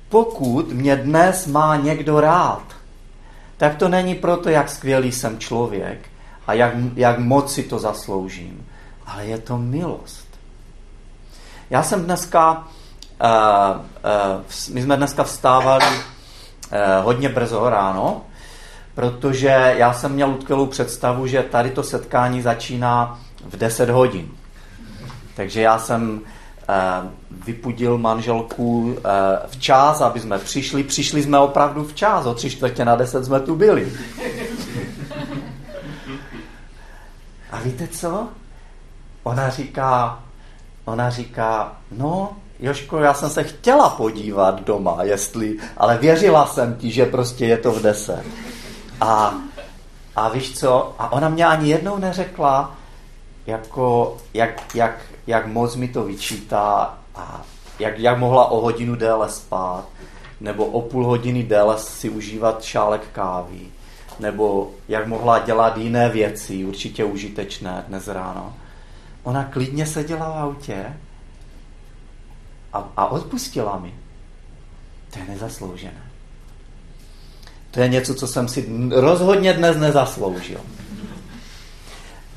Pokud 0.10 0.72
mě 0.72 0.96
dnes 0.96 1.48
má 1.48 1.76
někdo 1.76 2.20
rád, 2.20 2.64
tak 3.58 3.76
to 3.76 3.90
není 3.90 4.16
proto, 4.16 4.50
jak 4.50 4.70
skvělý 4.70 5.12
jsem 5.12 5.40
člověk 5.40 6.10
a 6.48 6.54
jak, 6.54 6.74
jak 6.96 7.20
moc 7.20 7.54
si 7.54 7.64
to 7.64 7.80
zasloužím, 7.80 8.68
ale 9.06 9.26
je 9.26 9.38
to 9.38 9.58
milost. 9.58 10.28
Já 11.70 11.84
jsem 11.84 12.04
dneska, 12.04 12.68
uh, 13.24 13.82
uh, 13.82 14.74
my 14.74 14.82
jsme 14.82 14.98
dneska 14.98 15.24
vstávali 15.24 15.86
uh, 15.86 17.06
hodně 17.06 17.30
brzo 17.30 17.70
ráno, 17.70 18.22
protože 18.96 19.76
já 19.78 19.94
jsem 19.94 20.12
měl 20.12 20.30
utkvělou 20.30 20.66
představu, 20.66 21.28
že 21.28 21.44
tady 21.44 21.70
to 21.70 21.84
setkání 21.84 22.42
začíná 22.42 23.20
v 23.50 23.58
10 23.58 23.90
hodin. 23.90 24.28
Takže 25.36 25.62
já 25.62 25.80
jsem 25.80 26.22
Eh, 26.72 27.10
vypudil 27.46 27.98
manželku 27.98 28.96
eh, 28.98 29.10
včas, 29.48 30.02
aby 30.02 30.20
jsme 30.20 30.40
přišli. 30.40 30.84
Přišli 30.84 31.24
jsme 31.24 31.40
opravdu 31.40 31.84
včas, 31.84 32.26
o 32.26 32.34
tři 32.34 32.50
čtvrtě 32.50 32.86
na 32.86 32.96
deset 32.96 33.26
jsme 33.26 33.40
tu 33.40 33.56
byli. 33.56 33.94
A 37.52 37.60
víte 37.60 37.88
co? 37.88 38.28
Ona 39.24 39.50
říká, 39.50 40.24
ona 40.86 41.10
říká, 41.10 41.78
no, 41.92 42.38
Joško, 42.60 42.98
já 42.98 43.14
jsem 43.14 43.30
se 43.30 43.44
chtěla 43.44 43.90
podívat 43.90 44.64
doma, 44.64 45.04
jestli, 45.04 45.58
ale 45.78 45.98
věřila 45.98 46.46
jsem 46.46 46.76
ti, 46.76 46.92
že 46.92 47.06
prostě 47.06 47.46
je 47.46 47.58
to 47.58 47.72
v 47.72 47.82
deset. 47.82 48.24
A, 49.02 49.34
a 50.16 50.30
víš 50.30 50.60
co? 50.60 50.96
A 51.00 51.12
ona 51.12 51.30
mě 51.30 51.46
ani 51.46 51.70
jednou 51.70 51.98
neřekla, 51.98 52.76
jako, 53.48 54.18
jak, 54.34 54.76
jak, 54.76 55.02
jak 55.28 55.48
moc 55.48 55.76
mi 55.76 55.88
to 55.88 56.04
vyčítá 56.04 56.98
a 57.16 57.42
jak, 57.80 58.00
jak 58.00 58.18
mohla 58.18 58.46
o 58.46 58.62
hodinu 58.62 58.96
déle 58.96 59.30
spát, 59.30 59.86
nebo 60.40 60.66
o 60.66 60.82
půl 60.82 61.06
hodiny 61.06 61.44
déle 61.44 61.78
si 61.78 62.10
užívat 62.10 62.64
šálek 62.64 63.08
kávy, 63.12 63.60
nebo 64.20 64.72
jak 64.88 65.08
mohla 65.08 65.40
dělat 65.40 65.78
jiné 65.78 66.10
věci, 66.10 66.66
určitě 66.66 67.04
užitečné 67.04 67.86
dnes 67.88 68.08
ráno. 68.08 68.54
Ona 69.24 69.44
klidně 69.44 69.86
seděla 69.86 70.30
v 70.30 70.38
autě 70.38 70.98
a, 72.74 72.90
a 72.98 73.06
odpustila 73.06 73.80
mi. 73.80 73.94
To 75.14 75.20
je 75.20 75.26
nezasloužené. 75.26 76.11
To 77.72 77.80
je 77.80 77.88
něco, 77.88 78.16
co 78.16 78.28
jsem 78.28 78.48
si 78.48 78.70
rozhodně 78.90 79.54
dnes 79.54 79.78
nezasloužil. 79.78 80.60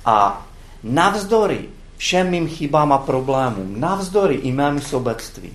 A 0.05 0.47
navzdory 0.83 1.69
všem 1.97 2.31
mým 2.31 2.49
chybám 2.49 2.93
a 2.93 2.99
problémům, 2.99 3.81
navzdory 3.81 4.35
i 4.35 4.53
mému 4.53 4.81
sobectví, 4.81 5.53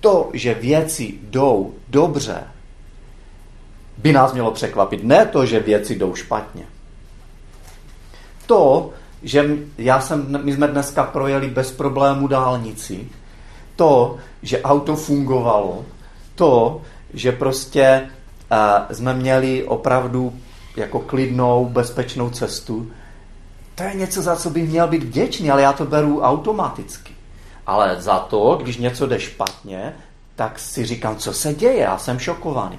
to, 0.00 0.30
že 0.32 0.54
věci 0.54 1.14
jdou 1.22 1.74
dobře, 1.88 2.44
by 3.98 4.12
nás 4.12 4.32
mělo 4.32 4.50
překvapit. 4.50 5.04
Ne 5.04 5.26
to, 5.26 5.46
že 5.46 5.60
věci 5.60 5.96
jdou 5.96 6.14
špatně. 6.14 6.66
To, 8.46 8.90
že 9.22 9.56
já 9.78 10.00
jsem, 10.00 10.44
my 10.44 10.52
jsme 10.52 10.68
dneska 10.68 11.04
projeli 11.04 11.48
bez 11.48 11.72
problému 11.72 12.28
dálnici, 12.28 13.08
to, 13.76 14.16
že 14.42 14.62
auto 14.62 14.96
fungovalo, 14.96 15.84
to, 16.34 16.82
že 17.14 17.32
prostě 17.32 18.10
uh, 18.50 18.94
jsme 18.94 19.14
měli 19.14 19.64
opravdu 19.64 20.32
jako 20.76 21.00
klidnou, 21.00 21.64
bezpečnou 21.64 22.30
cestu, 22.30 22.90
to 23.74 23.82
je 23.84 23.94
něco, 23.94 24.22
za 24.22 24.36
co 24.36 24.50
bych 24.50 24.68
měl 24.68 24.88
být 24.88 25.02
vděčný, 25.02 25.50
ale 25.50 25.62
já 25.62 25.72
to 25.72 25.84
beru 25.84 26.20
automaticky. 26.20 27.12
Ale 27.66 28.02
za 28.02 28.18
to, 28.18 28.58
když 28.62 28.76
něco 28.76 29.06
jde 29.06 29.20
špatně, 29.20 29.94
tak 30.36 30.58
si 30.58 30.84
říkám, 30.84 31.16
co 31.16 31.32
se 31.32 31.54
děje, 31.54 31.78
já 31.78 31.98
jsem 31.98 32.18
šokovaný. 32.18 32.78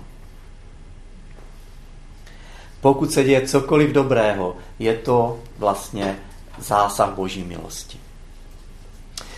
Pokud 2.81 3.11
se 3.11 3.23
děje 3.23 3.47
cokoliv 3.47 3.91
dobrého, 3.91 4.57
je 4.79 4.93
to 4.93 5.39
vlastně 5.57 6.19
zásah 6.57 7.09
Boží 7.09 7.43
milosti. 7.43 7.99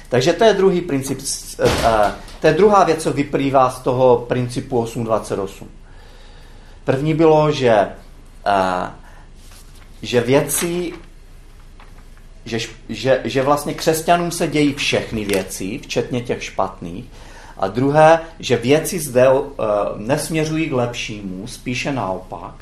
Takže 0.10 0.34
to 0.34 0.44
je 0.44 0.54
druhý 0.54 0.82
princip, 0.82 1.20
eh, 1.60 2.12
to 2.42 2.48
je 2.48 2.54
druhá 2.54 2.84
věc, 2.84 3.04
co 3.04 3.14
vyplývá 3.14 3.70
z 3.70 3.80
toho 3.80 4.26
principu 4.30 4.80
828. 4.80 5.70
První 6.84 7.14
bylo, 7.14 7.52
že, 7.52 7.88
eh, 8.46 8.92
že 10.02 10.22
věci, 10.22 10.94
že, 12.46 12.60
že, 12.90 13.22
že 13.24 13.42
vlastně 13.42 13.74
křesťanům 13.74 14.32
se 14.32 14.48
dějí 14.48 14.74
všechny 14.74 15.26
věci, 15.26 15.78
včetně 15.78 16.22
těch 16.22 16.44
špatných, 16.44 17.06
a 17.58 17.68
druhé, 17.68 18.20
že 18.40 18.58
věci 18.58 19.00
zde 19.00 19.28
nesměřují 19.98 20.70
k 20.70 20.74
lepšímu, 20.74 21.48
spíše 21.48 21.92
naopak. 21.92 22.54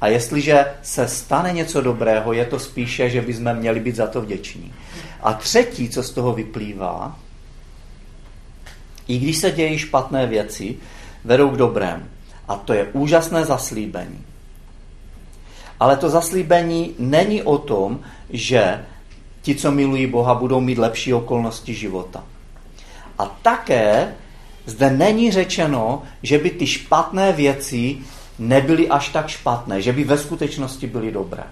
A 0.00 0.08
jestliže 0.08 0.64
se 0.82 1.08
stane 1.08 1.52
něco 1.52 1.80
dobrého, 1.80 2.32
je 2.32 2.44
to 2.44 2.58
spíše, 2.58 3.10
že 3.10 3.20
bychom 3.20 3.54
měli 3.54 3.80
být 3.80 3.96
za 3.96 4.06
to 4.06 4.20
vděční. 4.20 4.72
A 5.22 5.32
třetí, 5.32 5.88
co 5.88 6.02
z 6.02 6.10
toho 6.10 6.32
vyplývá, 6.32 7.18
i 9.08 9.18
když 9.18 9.36
se 9.36 9.50
dějí 9.50 9.78
špatné 9.78 10.26
věci, 10.26 10.76
vedou 11.24 11.50
k 11.50 11.56
dobrému. 11.56 12.04
A 12.48 12.56
to 12.56 12.72
je 12.72 12.88
úžasné 12.92 13.44
zaslíbení. 13.44 14.24
Ale 15.80 15.96
to 15.96 16.10
zaslíbení 16.10 16.94
není 16.98 17.42
o 17.42 17.58
tom, 17.58 18.00
že 18.30 18.84
ti, 19.42 19.54
co 19.54 19.72
milují 19.72 20.06
Boha, 20.06 20.34
budou 20.34 20.60
mít 20.60 20.78
lepší 20.78 21.14
okolnosti 21.14 21.74
života. 21.74 22.24
A 23.18 23.26
také 23.42 24.14
zde 24.66 24.90
není 24.90 25.30
řečeno, 25.30 26.02
že 26.22 26.38
by 26.38 26.50
ty 26.50 26.66
špatné 26.66 27.32
věci 27.32 27.98
nebyly 28.38 28.88
až 28.88 29.08
tak 29.08 29.28
špatné, 29.28 29.82
že 29.82 29.92
by 29.92 30.04
ve 30.04 30.18
skutečnosti 30.18 30.86
byly 30.86 31.12
dobré. 31.12 31.44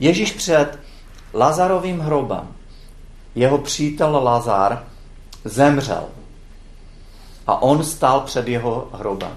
Ježíš 0.00 0.32
před 0.32 0.78
Lazarovým 1.34 2.00
hrobem, 2.00 2.48
jeho 3.34 3.58
přítel 3.58 4.20
Lazar 4.24 4.86
zemřel 5.44 6.08
a 7.46 7.62
on 7.62 7.84
stál 7.84 8.20
před 8.20 8.48
jeho 8.48 8.88
hrobem. 8.92 9.36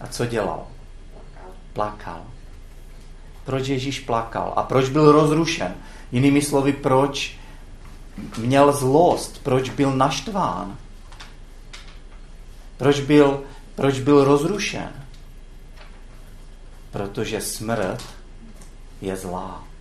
A 0.00 0.06
co 0.06 0.26
dělal? 0.26 0.66
Plakal. 1.72 2.22
Proč 3.44 3.68
Ježíš 3.68 4.00
plakal? 4.00 4.52
A 4.56 4.62
proč 4.62 4.88
byl 4.88 5.12
rozrušen? 5.12 5.74
Jinými 6.12 6.42
slovy, 6.42 6.72
proč 6.72 7.36
měl 8.38 8.72
zlost? 8.72 9.40
Proč 9.42 9.70
byl 9.70 9.96
naštván? 9.96 10.78
Proč 12.76 13.00
byl, 13.00 13.42
proč 13.74 14.00
byl 14.00 14.24
rozrušen? 14.24 14.92
Protože 16.90 17.40
smrt 17.40 18.02
je 19.00 19.16
zlá. 19.16 19.71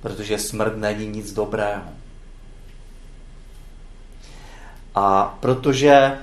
Protože 0.00 0.38
smrt 0.38 0.76
není 0.76 1.06
nic 1.06 1.32
dobrého. 1.32 1.82
A 4.94 5.36
protože, 5.40 6.18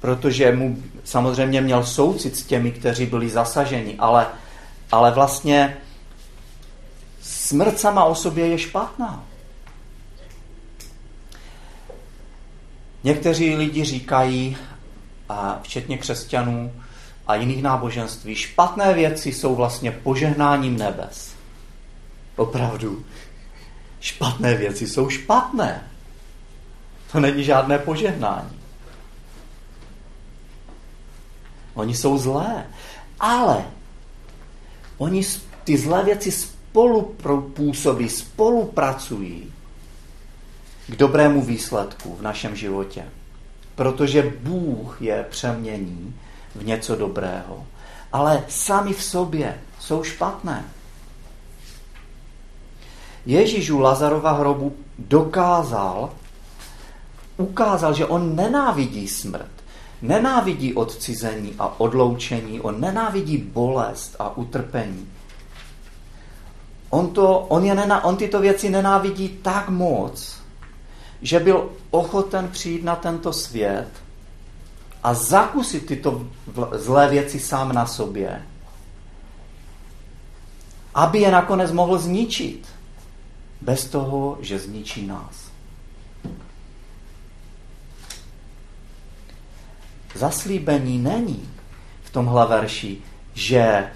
protože 0.00 0.52
mu 0.52 0.82
samozřejmě 1.04 1.60
měl 1.60 1.84
soucit 1.84 2.36
s 2.36 2.42
těmi, 2.42 2.72
kteří 2.72 3.06
byli 3.06 3.28
zasaženi, 3.28 3.96
ale, 3.98 4.26
ale 4.92 5.10
vlastně 5.10 5.76
smrt 7.20 7.80
sama 7.80 8.04
o 8.04 8.14
sobě 8.14 8.46
je 8.46 8.58
špatná. 8.58 9.24
Někteří 13.04 13.56
lidi 13.56 13.84
říkají, 13.84 14.56
a 15.28 15.60
včetně 15.62 15.98
křesťanů 15.98 16.72
a 17.26 17.34
jiných 17.34 17.62
náboženství, 17.62 18.34
špatné 18.34 18.94
věci 18.94 19.32
jsou 19.32 19.54
vlastně 19.54 19.90
požehnáním 19.90 20.78
nebes. 20.78 21.37
Opravdu. 22.38 23.04
Špatné 24.00 24.54
věci 24.54 24.86
jsou 24.86 25.08
špatné. 25.08 25.90
To 27.12 27.20
není 27.20 27.44
žádné 27.44 27.78
požehnání. 27.78 28.58
Oni 31.74 31.94
jsou 31.94 32.18
zlé. 32.18 32.66
Ale 33.20 33.64
oni 34.98 35.22
ty 35.64 35.78
zlé 35.78 36.04
věci 36.04 36.32
spolu 36.32 37.16
působí, 37.54 38.08
spolupracují 38.08 39.52
k 40.86 40.96
dobrému 40.96 41.42
výsledku 41.42 42.16
v 42.16 42.22
našem 42.22 42.56
životě. 42.56 43.04
Protože 43.74 44.34
Bůh 44.40 45.02
je 45.02 45.26
přemění 45.30 46.14
v 46.54 46.64
něco 46.64 46.96
dobrého. 46.96 47.66
Ale 48.12 48.44
sami 48.48 48.92
v 48.92 49.02
sobě 49.02 49.60
jsou 49.80 50.04
špatné. 50.04 50.64
Ježíš 53.28 53.70
u 53.70 53.80
Lazarova 53.80 54.32
hrobu 54.32 54.72
dokázal, 54.98 56.10
ukázal, 57.36 57.94
že 57.94 58.06
on 58.06 58.36
nenávidí 58.36 59.08
smrt, 59.08 59.52
nenávidí 60.02 60.74
odcizení 60.74 61.54
a 61.58 61.80
odloučení, 61.80 62.60
on 62.60 62.80
nenávidí 62.80 63.36
bolest 63.38 64.16
a 64.18 64.36
utrpení. 64.36 65.08
On, 66.90 67.12
to, 67.12 67.38
on, 67.38 67.64
je 67.64 67.74
nená, 67.74 68.04
on 68.04 68.16
tyto 68.16 68.40
věci 68.40 68.70
nenávidí 68.70 69.28
tak 69.28 69.68
moc, 69.68 70.40
že 71.22 71.40
byl 71.40 71.68
ochoten 71.90 72.48
přijít 72.48 72.84
na 72.84 72.96
tento 72.96 73.32
svět 73.32 73.88
a 75.04 75.14
zakusit 75.14 75.86
tyto 75.86 76.26
zlé 76.72 77.08
věci 77.08 77.40
sám 77.40 77.72
na 77.72 77.86
sobě, 77.86 78.42
aby 80.94 81.18
je 81.18 81.30
nakonec 81.30 81.72
mohl 81.72 81.98
zničit, 81.98 82.77
bez 83.60 83.86
toho, 83.86 84.38
že 84.40 84.58
zničí 84.58 85.06
nás. 85.06 85.50
Zaslíbení 90.14 90.98
není 90.98 91.48
v 92.02 92.10
tomhle 92.10 92.46
verši, 92.46 92.98
že 93.34 93.90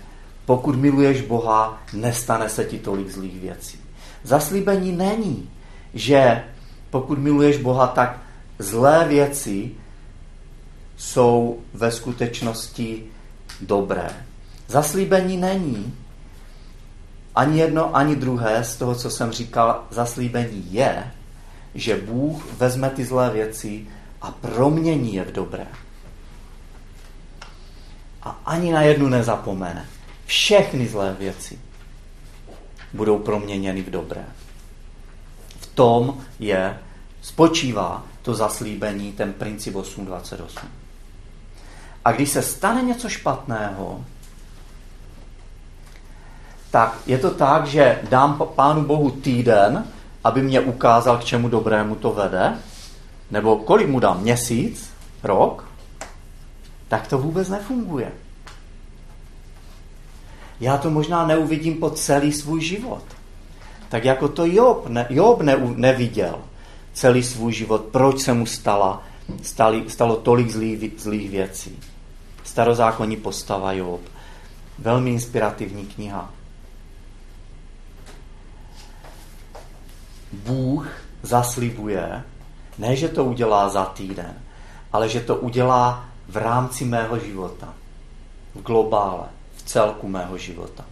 pokud 0.47 0.77
miluješ 0.77 1.21
Boha, 1.21 1.83
nestane 1.93 2.49
se 2.49 2.65
ti 2.65 2.79
tolik 2.79 3.11
zlých 3.11 3.41
věcí. 3.41 3.79
Zaslíbení 4.23 4.93
není, 4.93 5.51
že 5.95 6.45
pokud 6.91 7.19
miluješ 7.19 7.57
Boha, 7.57 7.87
tak 7.87 8.23
zlé 8.59 9.09
věci 9.09 9.71
jsou 10.97 11.61
ve 11.75 11.91
skutečnosti 11.91 13.05
dobré. 13.61 14.11
Zaslíbení 14.69 15.37
není 15.37 15.95
ani 17.35 17.59
jedno, 17.59 17.97
ani 17.97 18.17
druhé 18.17 18.65
z 18.65 18.77
toho, 18.77 18.95
co 18.95 19.11
jsem 19.11 19.33
říkal, 19.33 19.85
zaslíbení 19.91 20.75
je, 20.75 21.13
že 21.75 21.97
Bůh 21.97 22.53
vezme 22.53 22.91
ty 22.91 23.05
zlé 23.05 23.31
věci 23.31 23.87
a 24.23 24.31
promění 24.31 25.15
je 25.15 25.25
v 25.25 25.33
dobré. 25.33 25.67
A 28.23 28.41
ani 28.47 28.73
na 28.73 28.83
jednu 28.83 29.09
nezapomene. 29.09 29.87
Všechny 30.27 30.89
zlé 30.89 31.17
věci 31.19 31.59
budou 32.93 33.19
proměněny 33.19 33.83
v 33.83 33.91
dobré. 33.91 34.25
V 35.61 35.67
tom 35.67 36.21
je, 36.39 36.79
spočívá 37.23 38.05
to 38.23 38.35
zaslíbení, 38.35 39.13
ten 39.13 39.33
princip 39.33 39.75
8.28. 39.75 40.65
A 42.05 42.13
když 42.13 42.31
se 42.31 42.43
stane 42.43 42.83
něco 42.83 43.09
špatného, 43.09 44.05
tak 46.73 46.99
je 47.07 47.19
to 47.19 47.31
tak, 47.31 47.67
že 47.67 48.01
dám 48.09 48.41
Pánu 48.55 48.85
Bohu 48.85 49.11
týden, 49.11 49.85
aby 50.25 50.43
mě 50.43 50.61
ukázal, 50.61 51.19
k 51.19 51.25
čemu 51.25 51.49
dobrému 51.49 51.95
to 51.95 52.13
vede, 52.13 52.57
nebo 53.31 53.57
kolik 53.57 53.89
mu 53.89 54.01
dám, 54.01 54.21
měsíc, 54.21 54.91
rok, 55.23 55.69
tak 56.89 57.07
to 57.07 57.19
vůbec 57.19 57.49
nefunguje. 57.49 58.13
Já 60.61 60.79
to 60.79 60.91
možná 60.91 61.27
neuvidím 61.27 61.75
po 61.75 61.91
celý 61.91 62.33
svůj 62.33 62.61
život. 62.61 63.05
Tak 63.89 64.05
jako 64.05 64.29
to 64.29 64.47
Job, 64.47 64.89
ne, 64.89 65.07
Job 65.11 65.41
ne, 65.41 65.57
neviděl 65.77 66.39
celý 66.93 67.23
svůj 67.23 67.53
život, 67.53 67.81
proč 67.81 68.21
se 68.21 68.33
mu 68.33 68.47
stala, 68.47 69.03
stali, 69.43 69.85
stalo 69.89 70.17
tolik 70.17 70.51
zlých, 70.51 70.93
zlých 70.97 71.31
věcí. 71.31 71.79
Starozákonní 72.45 73.17
postava 73.17 73.73
Job. 73.73 74.01
Velmi 74.79 75.11
inspirativní 75.11 75.85
kniha. 75.85 76.42
Bůh 80.33 80.89
zaslibuje, 81.23 82.23
ne, 82.79 82.97
že 82.97 83.09
to 83.09 83.25
udělá 83.25 83.69
za 83.69 83.85
týden, 83.85 84.35
ale 84.93 85.09
že 85.09 85.21
to 85.21 85.37
udělá 85.37 86.09
v 86.29 86.37
rámci 86.37 86.85
mého 86.85 87.19
života. 87.19 87.75
V 88.55 88.63
globále, 88.63 89.29
v 89.57 89.63
celku 89.63 90.09
mého 90.09 90.39
života. 90.39 90.85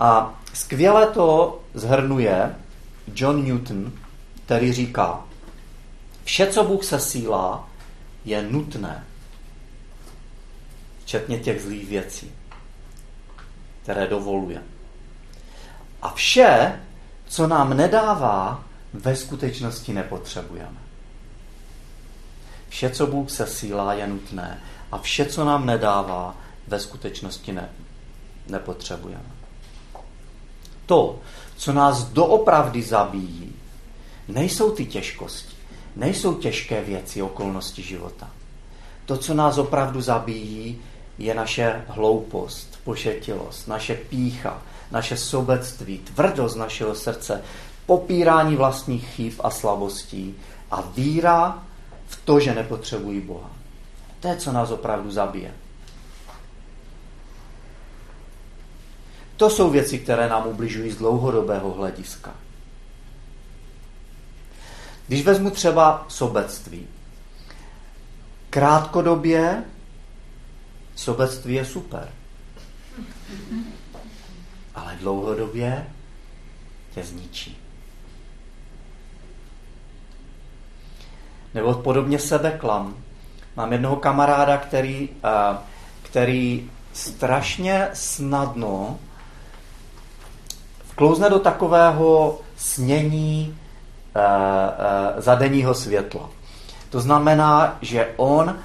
A 0.00 0.34
skvěle 0.52 1.06
to 1.06 1.60
zhrnuje 1.74 2.54
John 3.14 3.44
Newton, 3.44 3.92
který 4.44 4.72
říká, 4.72 5.24
vše, 6.24 6.46
co 6.46 6.64
Bůh 6.64 6.84
sesílá, 6.84 7.68
je 8.24 8.42
nutné. 8.42 9.04
Včetně 11.04 11.38
těch 11.38 11.62
zlých 11.62 11.88
věcí, 11.88 12.32
které 13.82 14.06
dovoluje. 14.06 14.62
A 16.02 16.12
vše, 16.14 16.80
co 17.30 17.46
nám 17.46 17.76
nedává, 17.76 18.64
ve 18.92 19.16
skutečnosti 19.16 19.92
nepotřebujeme. 19.92 20.78
Vše, 22.68 22.90
co 22.90 23.06
Bůh 23.06 23.30
sesílá, 23.30 23.94
je 23.94 24.06
nutné. 24.06 24.60
A 24.92 24.98
vše, 24.98 25.26
co 25.26 25.44
nám 25.44 25.66
nedává, 25.66 26.36
ve 26.66 26.80
skutečnosti 26.80 27.52
ne, 27.52 27.68
nepotřebujeme. 28.48 29.30
To, 30.86 31.18
co 31.56 31.72
nás 31.72 32.04
doopravdy 32.04 32.82
zabíjí, 32.82 33.52
nejsou 34.28 34.70
ty 34.70 34.86
těžkosti, 34.86 35.56
nejsou 35.96 36.34
těžké 36.34 36.84
věci, 36.84 37.22
okolnosti 37.22 37.82
života. 37.82 38.30
To, 39.06 39.16
co 39.16 39.34
nás 39.34 39.58
opravdu 39.58 40.00
zabíjí, 40.00 40.78
je 41.20 41.34
naše 41.34 41.84
hloupost, 41.88 42.80
pošetilost, 42.84 43.68
naše 43.68 43.94
pícha, 43.94 44.62
naše 44.90 45.16
sobectví, 45.16 45.98
tvrdost 45.98 46.56
našeho 46.56 46.94
srdce, 46.94 47.42
popírání 47.86 48.56
vlastních 48.56 49.08
chyb 49.08 49.32
a 49.40 49.50
slabostí 49.50 50.34
a 50.70 50.80
víra 50.80 51.62
v 52.06 52.16
to, 52.24 52.40
že 52.40 52.54
nepotřebují 52.54 53.20
Boha. 53.20 53.50
To 54.20 54.28
je, 54.28 54.36
co 54.36 54.52
nás 54.52 54.70
opravdu 54.70 55.10
zabije. 55.10 55.54
To 59.36 59.50
jsou 59.50 59.70
věci, 59.70 59.98
které 59.98 60.28
nám 60.28 60.46
ubližují 60.46 60.90
z 60.90 60.96
dlouhodobého 60.96 61.70
hlediska. 61.70 62.34
Když 65.06 65.24
vezmu 65.24 65.50
třeba 65.50 66.04
sobectví. 66.08 66.86
Krátkodobě 68.50 69.64
sobectví 70.94 71.54
je 71.54 71.64
super 71.64 72.08
ale 74.74 74.96
dlouhodobě 75.00 75.86
tě 76.94 77.02
zničí. 77.02 77.58
Nebo 81.54 81.74
podobně 81.74 82.18
sebeklam. 82.18 82.94
Mám 83.56 83.72
jednoho 83.72 83.96
kamaráda, 83.96 84.56
který, 84.56 85.08
který 86.02 86.70
strašně 86.92 87.88
snadno 87.92 88.98
vklouzne 90.90 91.30
do 91.30 91.38
takového 91.38 92.40
snění 92.56 93.58
zadenního 95.18 95.74
světla. 95.74 96.30
To 96.90 97.00
znamená, 97.00 97.78
že 97.80 98.14
on, 98.16 98.58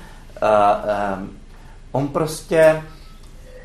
on 1.96 2.08
prostě 2.08 2.84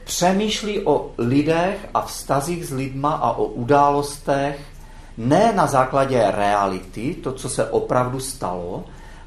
přemýšlí 0.05 0.87
o 0.87 1.11
lidech 1.19 1.89
a 1.95 2.01
vztazích 2.03 2.67
s 2.67 2.71
lidma 2.71 3.11
a 3.13 3.31
o 3.31 3.45
událostech 3.45 4.61
ne 5.17 5.53
na 5.53 5.67
základě 5.67 6.31
reality, 6.31 7.15
to, 7.15 7.33
co 7.33 7.49
se 7.49 7.71
opravdu 7.71 8.21
stalo, 8.21 8.85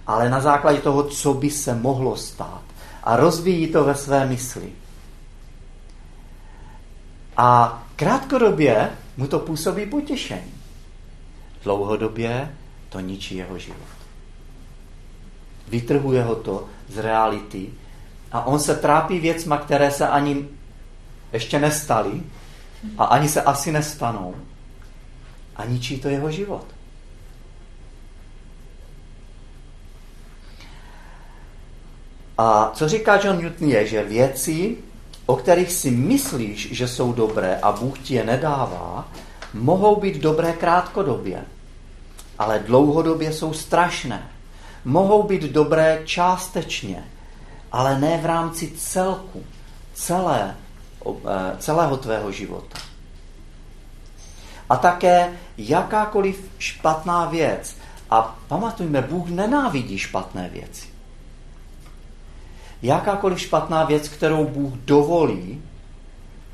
ale 0.08 0.30
na 0.30 0.40
základě 0.40 0.80
toho, 0.80 1.04
co 1.04 1.34
by 1.34 1.50
se 1.50 1.76
mohlo 1.76 2.16
stát. 2.16 2.62
A 3.04 3.16
rozvíjí 3.16 3.68
to 3.68 3.84
ve 3.84 3.96
své 3.96 4.26
mysli. 4.26 4.72
A 7.38 7.84
krátkodobě 7.96 8.90
mu 9.18 9.28
to 9.28 9.40
působí 9.40 9.86
potěšení. 9.86 10.54
Dlouhodobě 11.64 12.56
to 12.90 13.00
ničí 13.00 13.36
jeho 13.36 13.58
život. 13.58 13.94
Vytrhuje 15.68 16.24
ho 16.24 16.36
to 16.36 16.66
z 16.90 16.98
reality 16.98 17.83
a 18.34 18.46
on 18.46 18.60
se 18.60 18.76
trápí 18.76 19.20
věcma, 19.20 19.58
které 19.58 19.92
se 19.92 20.08
ani 20.08 20.48
ještě 21.34 21.60
nestali 21.60 22.24
a 22.98 23.06
ani 23.06 23.30
se 23.30 23.42
asi 23.42 23.72
nestanou 23.72 24.36
a 25.56 25.66
ničí 25.66 26.00
to 26.00 26.10
jeho 26.10 26.32
život. 26.32 26.66
A 32.38 32.72
co 32.74 32.90
říká 32.90 33.20
John 33.24 33.44
Newton 33.44 33.70
je, 33.70 33.88
že 33.88 34.04
věci, 34.04 34.78
o 35.26 35.36
kterých 35.36 35.72
si 35.72 35.92
myslíš, 35.92 36.74
že 36.74 36.88
jsou 36.88 37.14
dobré 37.14 37.60
a 37.62 37.72
Bůh 37.72 38.00
ti 38.00 38.14
je 38.14 38.24
nedává, 38.24 39.08
mohou 39.54 39.96
být 39.96 40.18
dobré 40.18 40.54
krátkodobě, 40.54 41.46
ale 42.40 42.60
dlouhodobě 42.60 43.34
jsou 43.34 43.54
strašné. 43.54 44.30
Mohou 44.86 45.24
být 45.24 45.44
dobré 45.44 46.02
částečně, 46.06 47.04
ale 47.74 48.00
ne 48.00 48.18
v 48.22 48.26
rámci 48.26 48.72
celku, 48.78 49.44
celé 49.94 50.56
Eh, 51.04 51.58
celého 51.60 51.98
tvého 51.98 52.32
života. 52.32 52.80
A 54.70 54.76
také 54.76 55.34
jakákoliv 55.58 56.50
špatná 56.60 57.26
věc. 57.26 57.76
A 58.10 58.40
pamatujme, 58.48 59.02
Bůh 59.02 59.30
nenávidí 59.30 59.98
špatné 59.98 60.50
věci. 60.50 60.88
Jakákoliv 62.82 63.40
špatná 63.40 63.84
věc, 63.84 64.08
kterou 64.08 64.46
Bůh 64.48 64.74
dovolí, 64.74 65.62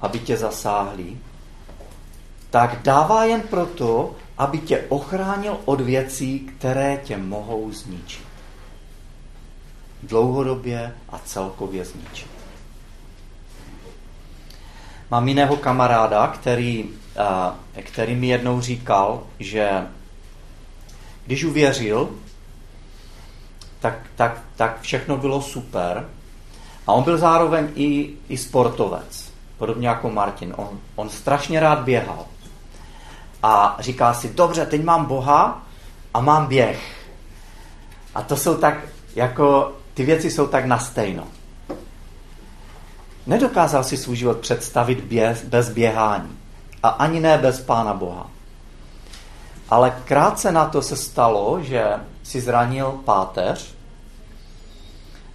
aby 0.01 0.19
tě 0.19 0.37
zasáhli, 0.37 1.17
tak 2.49 2.81
dává 2.81 3.25
jen 3.25 3.41
proto, 3.41 4.15
aby 4.37 4.57
tě 4.57 4.85
ochránil 4.89 5.57
od 5.65 5.81
věcí, 5.81 6.39
které 6.39 6.97
tě 6.97 7.17
mohou 7.17 7.71
zničit. 7.71 8.28
Dlouhodobě 10.03 10.95
a 11.09 11.19
celkově 11.25 11.85
zničit. 11.85 12.27
Mám 15.11 15.27
jiného 15.27 15.57
kamaráda, 15.57 16.27
který, 16.27 16.89
který 17.83 18.15
mi 18.15 18.27
jednou 18.27 18.61
říkal, 18.61 19.23
že 19.39 19.87
když 21.25 21.43
uvěřil, 21.43 22.09
tak, 23.79 23.99
tak, 24.15 24.41
tak 24.55 24.81
všechno 24.81 25.17
bylo 25.17 25.41
super. 25.41 26.09
A 26.87 26.93
on 26.93 27.03
byl 27.03 27.17
zároveň 27.17 27.69
i, 27.75 28.13
i 28.29 28.37
sportovec, 28.37 29.33
podobně 29.57 29.87
jako 29.87 30.09
Martin. 30.09 30.53
On, 30.57 30.79
on 30.95 31.09
strašně 31.09 31.59
rád 31.59 31.79
běhal. 31.79 32.25
A 33.43 33.77
říká 33.79 34.13
si, 34.13 34.33
dobře, 34.33 34.65
teď 34.65 34.83
mám 34.83 35.05
Boha 35.05 35.63
a 36.13 36.21
mám 36.21 36.47
běh. 36.47 37.07
A 38.15 38.21
to 38.21 38.37
jsou 38.37 38.57
tak, 38.57 38.75
jako, 39.15 39.73
ty 39.93 40.05
věci 40.05 40.31
jsou 40.31 40.47
tak 40.47 40.65
na 40.65 40.79
stejno. 40.79 41.27
Nedokázal 43.27 43.83
si 43.83 43.97
svůj 43.97 44.15
život 44.15 44.37
představit 44.37 45.03
bez 45.43 45.69
běhání. 45.69 46.37
A 46.83 46.89
ani 46.89 47.19
ne 47.19 47.37
bez 47.37 47.59
Pána 47.59 47.93
Boha. 47.93 48.29
Ale 49.69 50.01
krátce 50.05 50.51
na 50.51 50.65
to 50.65 50.81
se 50.81 50.95
stalo, 50.95 51.61
že 51.61 51.83
si 52.23 52.41
zranil 52.41 52.91
páteř 53.05 53.75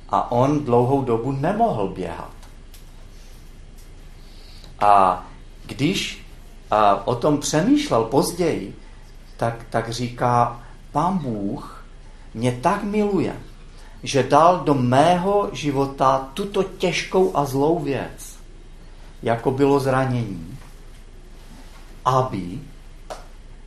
a 0.08 0.30
on 0.32 0.64
dlouhou 0.64 1.02
dobu 1.02 1.32
nemohl 1.32 1.88
běhat. 1.88 2.30
A 4.80 5.24
když 5.66 6.26
o 7.04 7.14
tom 7.14 7.38
přemýšlel 7.38 8.04
později, 8.04 8.76
tak, 9.36 9.54
tak 9.70 9.90
říká, 9.90 10.60
pán 10.92 11.18
Bůh 11.18 11.84
mě 12.34 12.52
tak 12.52 12.82
miluje, 12.82 13.36
že 14.04 14.22
dal 14.22 14.60
do 14.68 14.74
mého 14.74 15.48
života 15.52 16.30
tuto 16.34 16.62
těžkou 16.62 17.36
a 17.36 17.44
zlou 17.44 17.78
věc, 17.78 18.36
jako 19.22 19.50
bylo 19.50 19.80
zranění, 19.80 20.58
aby 22.04 22.60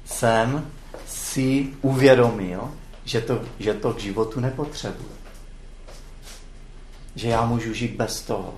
jsem 0.05 0.69
si 1.07 1.67
uvědomil, 1.81 2.71
že 3.05 3.21
to, 3.21 3.41
že 3.59 3.73
to 3.73 3.93
k 3.93 3.99
životu 3.99 4.39
nepotřebuji. 4.39 5.17
Že 7.15 7.29
já 7.29 7.45
můžu 7.45 7.73
žít 7.73 7.91
bez 7.91 8.21
toho. 8.21 8.53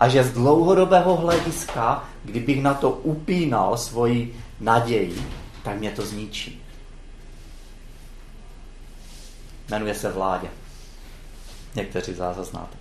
A 0.00 0.08
že 0.08 0.24
z 0.24 0.32
dlouhodobého 0.32 1.16
hlediska, 1.16 2.04
kdybych 2.24 2.62
na 2.62 2.74
to 2.74 2.90
upínal 2.90 3.78
svoji 3.78 4.40
naději, 4.60 5.22
tak 5.62 5.78
mě 5.78 5.90
to 5.90 6.06
zničí. 6.06 6.63
Jmenuje 9.74 9.94
se 9.94 10.12
vládě. 10.12 10.48
Někteří 11.74 12.14
z 12.14 12.18
vás 12.18 12.36
znáte. 12.36 12.76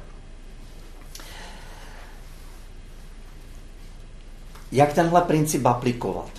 Jak 4.72 4.94
tenhle 4.94 5.22
princip 5.22 5.66
aplikovat? 5.66 6.30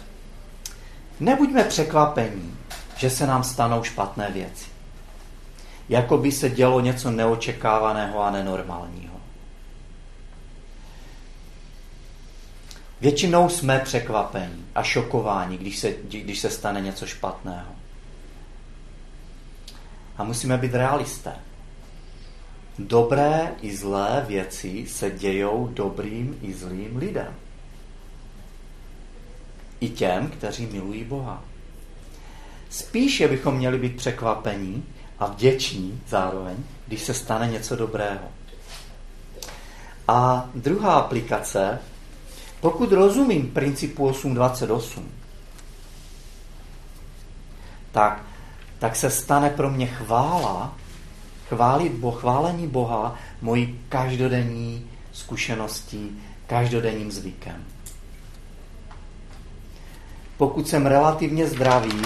Nebuďme 1.21 1.65
překvapení, 1.65 2.57
že 2.97 3.11
se 3.11 3.27
nám 3.27 3.45
stanou 3.45 3.83
špatné 3.83 4.31
věci. 4.31 4.71
Jako 5.89 6.19
by 6.19 6.33
se 6.33 6.51
dělo 6.51 6.81
něco 6.81 7.11
neočekávaného 7.11 8.23
a 8.23 8.31
nenormálního. 8.31 9.15
Většinou 13.01 13.49
jsme 13.49 13.79
překvapení 13.79 14.67
a 14.75 14.83
šokováni, 14.83 15.59
když 15.59 15.79
se, 15.79 15.93
když 16.03 16.39
se 16.39 16.51
stane 16.51 16.81
něco 16.81 17.07
špatného. 17.07 17.74
A 20.17 20.25
musíme 20.25 20.59
být 20.59 20.75
realisté. 20.75 21.33
Dobré 22.79 23.55
i 23.63 23.77
zlé 23.77 24.25
věci 24.29 24.87
se 24.89 25.11
dějou 25.11 25.69
dobrým 25.73 26.39
i 26.43 26.55
zlým 26.55 26.97
lidem. 26.97 27.35
I 29.81 29.89
těm, 29.89 30.29
kteří 30.29 30.67
milují 30.67 31.05
Boha. 31.05 31.45
Spíše 32.71 33.29
bychom 33.29 33.57
měli 33.57 33.79
být 33.79 33.97
překvapení 33.97 34.85
a 35.19 35.27
vděční 35.27 36.03
zároveň, 36.09 36.57
když 36.87 37.03
se 37.03 37.15
stane 37.15 37.49
něco 37.49 37.77
dobrého. 37.77 38.29
A 40.09 40.51
druhá 40.55 40.95
aplikace, 40.95 41.79
pokud 42.61 42.93
rozumím 42.93 43.51
principu 43.51 44.07
828, 44.07 45.09
tak, 47.93 48.25
tak 48.85 48.97
se 48.97 49.11
stane 49.11 49.51
pro 49.51 49.71
mě 49.71 49.87
chvála, 49.87 50.75
chválit 51.49 51.93
Bo, 51.93 52.11
chválení 52.11 52.67
Boha 52.67 53.15
mojí 53.43 53.81
každodenní 53.89 54.87
zkušeností, 55.13 56.19
každodenním 56.47 57.13
zvykem. 57.13 57.65
Pokud 60.37 60.69
jsem 60.69 60.87
relativně 60.87 61.47
zdravý 61.47 62.03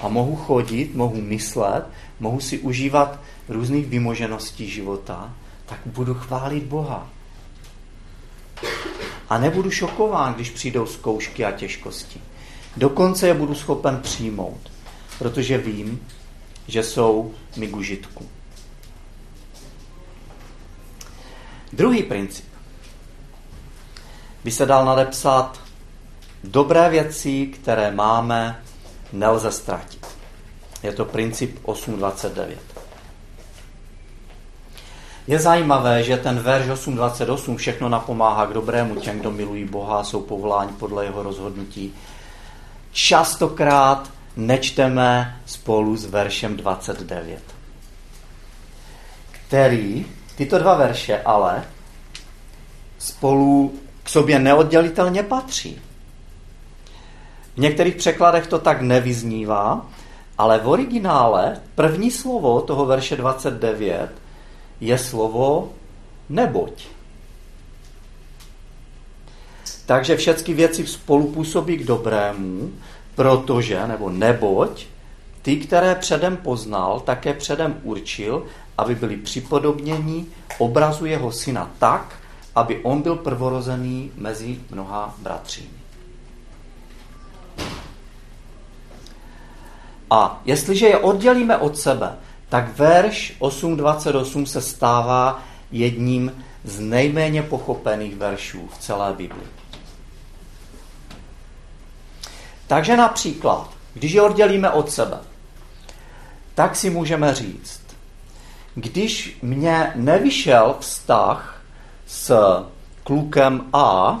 a 0.00 0.08
mohu 0.08 0.36
chodit, 0.36 0.94
mohu 0.94 1.20
myslet, 1.20 1.84
mohu 2.20 2.40
si 2.40 2.58
užívat 2.58 3.18
různých 3.48 3.86
vymožeností 3.86 4.70
života, 4.70 5.34
tak 5.66 5.78
budu 5.86 6.14
chválit 6.14 6.62
Boha. 6.64 7.08
A 9.28 9.38
nebudu 9.38 9.70
šokován, 9.70 10.34
když 10.34 10.50
přijdou 10.50 10.86
zkoušky 10.86 11.44
a 11.44 11.52
těžkosti. 11.52 12.20
Dokonce 12.76 13.28
je 13.28 13.34
budu 13.34 13.54
schopen 13.54 14.00
přijmout, 14.02 14.70
protože 15.18 15.58
vím, 15.58 16.00
že 16.72 16.82
jsou 16.82 17.34
mi 17.56 17.68
k 17.68 17.76
užitku. 17.76 18.28
Druhý 21.72 22.02
princip 22.02 22.44
by 24.44 24.50
se 24.50 24.66
dal 24.66 24.84
nadepsat 24.84 25.60
dobré 26.44 26.90
věci, 26.90 27.46
které 27.46 27.90
máme, 27.90 28.62
nelze 29.12 29.52
ztratit. 29.52 30.06
Je 30.82 30.92
to 30.92 31.04
princip 31.04 31.58
8.29. 31.62 32.56
Je 35.26 35.38
zajímavé, 35.38 36.02
že 36.02 36.16
ten 36.16 36.38
verš 36.38 36.66
8.28 36.66 37.56
všechno 37.56 37.88
napomáhá 37.88 38.46
k 38.46 38.52
dobrému 38.52 38.94
těm, 38.94 39.20
kdo 39.20 39.30
milují 39.30 39.64
Boha, 39.64 40.04
jsou 40.04 40.20
povoláni 40.20 40.72
podle 40.72 41.04
jeho 41.04 41.22
rozhodnutí. 41.22 41.94
Častokrát 42.92 44.10
nečteme 44.36 45.40
spolu 45.46 45.96
s 45.96 46.04
veršem 46.04 46.56
29, 46.56 47.42
který, 49.30 50.06
tyto 50.36 50.58
dva 50.58 50.74
verše 50.74 51.22
ale, 51.22 51.64
spolu 52.98 53.74
k 54.02 54.08
sobě 54.08 54.38
neoddělitelně 54.38 55.22
patří. 55.22 55.80
V 57.54 57.58
některých 57.58 57.96
překladech 57.96 58.46
to 58.46 58.58
tak 58.58 58.80
nevyznívá, 58.80 59.86
ale 60.38 60.58
v 60.58 60.68
originále 60.68 61.60
první 61.74 62.10
slovo 62.10 62.60
toho 62.60 62.86
verše 62.86 63.16
29 63.16 64.10
je 64.80 64.98
slovo 64.98 65.72
neboť. 66.28 66.86
Takže 69.86 70.16
všechny 70.16 70.54
věci 70.54 70.86
spolupůsobí 70.86 71.76
k 71.76 71.86
dobrému, 71.86 72.72
protože, 73.14 73.86
nebo 73.86 74.10
neboť, 74.10 74.86
ty, 75.42 75.56
které 75.56 75.94
předem 75.94 76.36
poznal, 76.36 77.00
také 77.00 77.34
předem 77.34 77.80
určil, 77.82 78.46
aby 78.78 78.94
byli 78.94 79.16
připodobněni 79.16 80.26
obrazu 80.58 81.06
jeho 81.06 81.32
syna 81.32 81.70
tak, 81.78 82.18
aby 82.54 82.80
on 82.82 83.02
byl 83.02 83.16
prvorozený 83.16 84.10
mezi 84.16 84.58
mnoha 84.70 85.14
bratřími. 85.18 85.82
A 90.10 90.40
jestliže 90.44 90.86
je 90.86 90.98
oddělíme 90.98 91.56
od 91.56 91.78
sebe, 91.78 92.12
tak 92.48 92.78
verš 92.78 93.36
8.28 93.40 94.44
se 94.44 94.60
stává 94.60 95.42
jedním 95.70 96.44
z 96.64 96.80
nejméně 96.80 97.42
pochopených 97.42 98.16
veršů 98.16 98.68
v 98.72 98.78
celé 98.78 99.12
Bibli. 99.12 99.61
Takže 102.72 102.96
například, 102.96 103.70
když 103.94 104.12
je 104.12 104.22
oddělíme 104.22 104.70
od 104.70 104.90
sebe, 104.90 105.18
tak 106.54 106.76
si 106.76 106.90
můžeme 106.90 107.34
říct, 107.34 107.82
když 108.74 109.38
mě 109.42 109.92
nevyšel 109.94 110.76
vztah 110.80 111.62
s 112.06 112.32
klukem 113.04 113.64
A, 113.72 114.18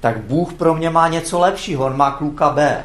tak 0.00 0.20
Bůh 0.20 0.52
pro 0.52 0.74
mě 0.74 0.90
má 0.90 1.08
něco 1.08 1.38
lepšího, 1.38 1.86
on 1.86 1.96
má 1.96 2.10
kluka 2.10 2.50
B 2.50 2.84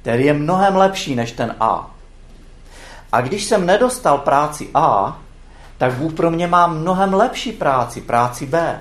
který 0.00 0.24
je 0.24 0.32
mnohem 0.32 0.76
lepší 0.76 1.14
než 1.14 1.32
ten 1.32 1.54
A. 1.60 1.90
A 3.12 3.20
když 3.20 3.44
jsem 3.44 3.66
nedostal 3.66 4.18
práci 4.18 4.68
A, 4.74 5.18
tak 5.78 5.92
Bůh 5.92 6.12
pro 6.12 6.30
mě 6.30 6.46
má 6.46 6.66
mnohem 6.66 7.14
lepší 7.14 7.52
práci, 7.52 8.00
práci 8.00 8.46
B. 8.46 8.80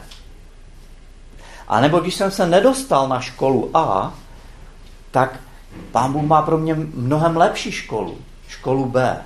A 1.73 1.79
nebo 1.79 1.99
když 1.99 2.15
jsem 2.15 2.31
se 2.31 2.47
nedostal 2.47 3.07
na 3.07 3.21
školu 3.21 3.77
A, 3.77 4.13
tak 5.11 5.39
Pán 5.91 6.13
Bůh 6.13 6.23
má 6.23 6.41
pro 6.41 6.57
mě 6.57 6.75
mnohem 6.93 7.37
lepší 7.37 7.71
školu, 7.71 8.17
školu 8.47 8.85
B. 8.85 9.21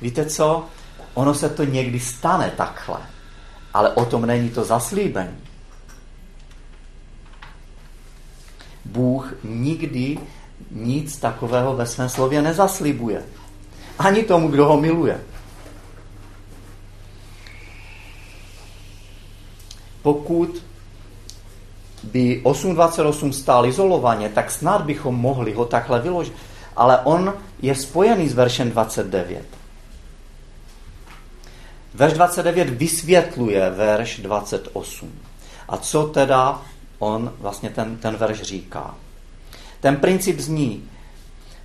Víte 0.00 0.26
co? 0.26 0.66
Ono 1.14 1.34
se 1.34 1.48
to 1.48 1.64
někdy 1.64 2.00
stane 2.00 2.52
takhle, 2.56 2.96
ale 3.74 3.90
o 3.90 4.04
tom 4.04 4.26
není 4.26 4.50
to 4.50 4.64
zaslíbení. 4.64 5.36
Bůh 8.84 9.34
nikdy 9.44 10.18
nic 10.70 11.16
takového 11.16 11.76
ve 11.76 11.86
svém 11.86 12.08
slově 12.08 12.42
nezaslibuje. 12.42 13.22
Ani 13.98 14.22
tomu, 14.22 14.48
kdo 14.48 14.66
ho 14.66 14.80
miluje. 14.80 15.20
Pokud 20.02 20.62
by 22.02 22.40
8.28 22.44 23.30
stál 23.30 23.66
izolovaně, 23.66 24.28
tak 24.28 24.50
snad 24.50 24.82
bychom 24.82 25.14
mohli 25.14 25.52
ho 25.52 25.64
takhle 25.64 26.00
vyložit. 26.00 26.32
Ale 26.76 27.00
on 27.00 27.34
je 27.62 27.74
spojený 27.74 28.28
s 28.28 28.34
veršem 28.34 28.70
29. 28.70 29.44
Verš 31.94 32.12
29 32.12 32.70
vysvětluje 32.70 33.70
verš 33.70 34.18
28. 34.18 35.12
A 35.68 35.76
co 35.76 36.04
teda 36.04 36.62
on, 36.98 37.32
vlastně 37.38 37.70
ten, 37.70 37.96
ten 37.96 38.16
verš 38.16 38.42
říká? 38.42 38.94
Ten 39.80 39.96
princip 39.96 40.40
zní, 40.40 40.88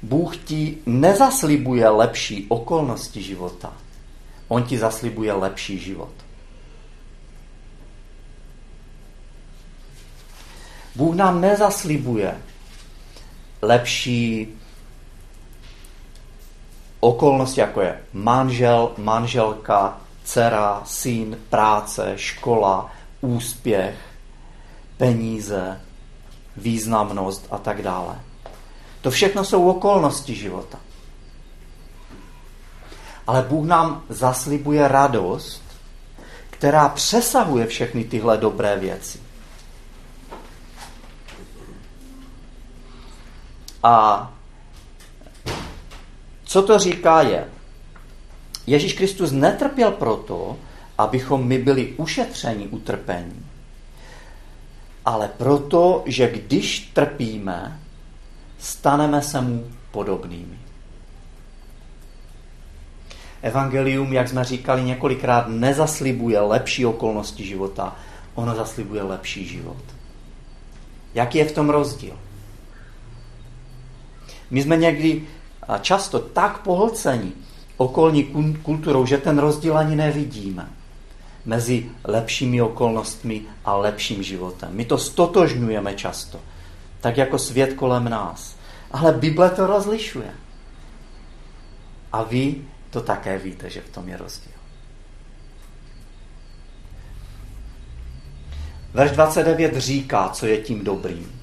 Bůh 0.01 0.37
ti 0.37 0.77
nezaslibuje 0.85 1.89
lepší 1.89 2.45
okolnosti 2.49 3.23
života. 3.23 3.73
On 4.47 4.63
ti 4.63 4.77
zaslibuje 4.77 5.33
lepší 5.33 5.79
život. 5.79 6.26
Bůh 10.97 11.15
nám 11.15 11.41
nezaslibuje 11.41 12.41
lepší 13.61 14.47
okolnosti, 16.99 17.59
jako 17.59 17.81
je 17.81 17.99
manžel, 18.13 18.91
manželka, 18.97 20.01
dcera, 20.23 20.81
syn, 20.85 21.37
práce, 21.49 22.13
škola, 22.15 22.91
úspěch, 23.21 23.95
peníze, 24.97 25.81
významnost 26.57 27.47
a 27.51 27.57
tak 27.57 27.81
dále. 27.81 28.19
To 29.01 29.11
všechno 29.11 29.45
jsou 29.45 29.69
okolnosti 29.69 30.35
života. 30.35 30.79
Ale 33.27 33.41
Bůh 33.41 33.65
nám 33.67 34.03
zaslibuje 34.09 34.87
radost, 34.87 35.63
která 36.49 36.89
přesahuje 36.89 37.67
všechny 37.67 38.03
tyhle 38.03 38.37
dobré 38.37 38.77
věci. 38.77 39.26
A 43.83 44.33
co 46.43 46.61
to 46.61 46.79
říká 46.79 47.21
je, 47.21 47.47
Ježíš 48.67 48.93
Kristus 48.93 49.31
netrpěl 49.31 49.91
proto, 49.91 50.57
abychom 50.97 51.47
my 51.47 51.57
byli 51.57 51.93
ušetřeni 51.97 52.67
utrpení, 52.67 53.45
ale 55.05 55.29
proto, 55.37 56.03
že 56.05 56.31
když 56.31 56.79
trpíme, 56.93 57.79
staneme 58.59 59.21
se 59.21 59.41
mu 59.41 59.71
podobnými. 59.91 60.59
Evangelium, 63.41 64.13
jak 64.13 64.29
jsme 64.29 64.43
říkali 64.43 64.83
několikrát, 64.83 65.47
nezaslibuje 65.47 66.39
lepší 66.39 66.85
okolnosti 66.85 67.45
života, 67.45 67.95
ono 68.35 68.55
zaslibuje 68.55 69.03
lepší 69.03 69.45
život. 69.45 69.83
Jaký 71.13 71.37
je 71.37 71.45
v 71.45 71.51
tom 71.51 71.69
rozdíl? 71.69 72.17
My 74.51 74.61
jsme 74.63 74.77
někdy 74.77 75.23
často 75.81 76.19
tak 76.19 76.57
pohlceni 76.61 77.31
okolní 77.77 78.23
kulturou, 78.63 79.05
že 79.05 79.17
ten 79.17 79.39
rozdíl 79.39 79.77
ani 79.77 79.95
nevidíme 79.95 80.69
mezi 81.45 81.89
lepšími 82.03 82.61
okolnostmi 82.61 83.41
a 83.65 83.75
lepším 83.75 84.23
životem. 84.23 84.69
My 84.71 84.85
to 84.85 84.97
stotožňujeme 84.97 85.93
často, 85.93 86.39
tak 87.01 87.17
jako 87.17 87.39
svět 87.39 87.73
kolem 87.73 88.09
nás. 88.09 88.55
Ale 88.91 89.13
Bible 89.13 89.49
to 89.49 89.67
rozlišuje. 89.67 90.31
A 92.13 92.23
vy 92.23 92.55
to 92.89 93.01
také 93.01 93.37
víte, 93.37 93.69
že 93.69 93.81
v 93.81 93.89
tom 93.89 94.09
je 94.09 94.17
rozdíl. 94.17 94.51
Verš 98.93 99.11
29 99.11 99.77
říká, 99.77 100.29
co 100.29 100.45
je 100.45 100.57
tím 100.57 100.83
dobrým. 100.83 101.41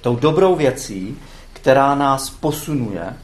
Tou 0.00 0.16
dobrou 0.16 0.56
věcí, 0.56 1.18
která 1.62 1.94
nás 1.94 2.30
posunuje 2.30 3.16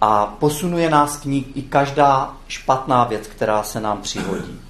a 0.00 0.26
posunuje 0.26 0.90
nás 0.90 1.16
k 1.16 1.24
ní 1.24 1.52
i 1.54 1.62
každá 1.62 2.36
špatná 2.48 3.04
věc, 3.04 3.26
která 3.26 3.62
se 3.62 3.80
nám 3.80 4.02
přihodí. 4.02 4.60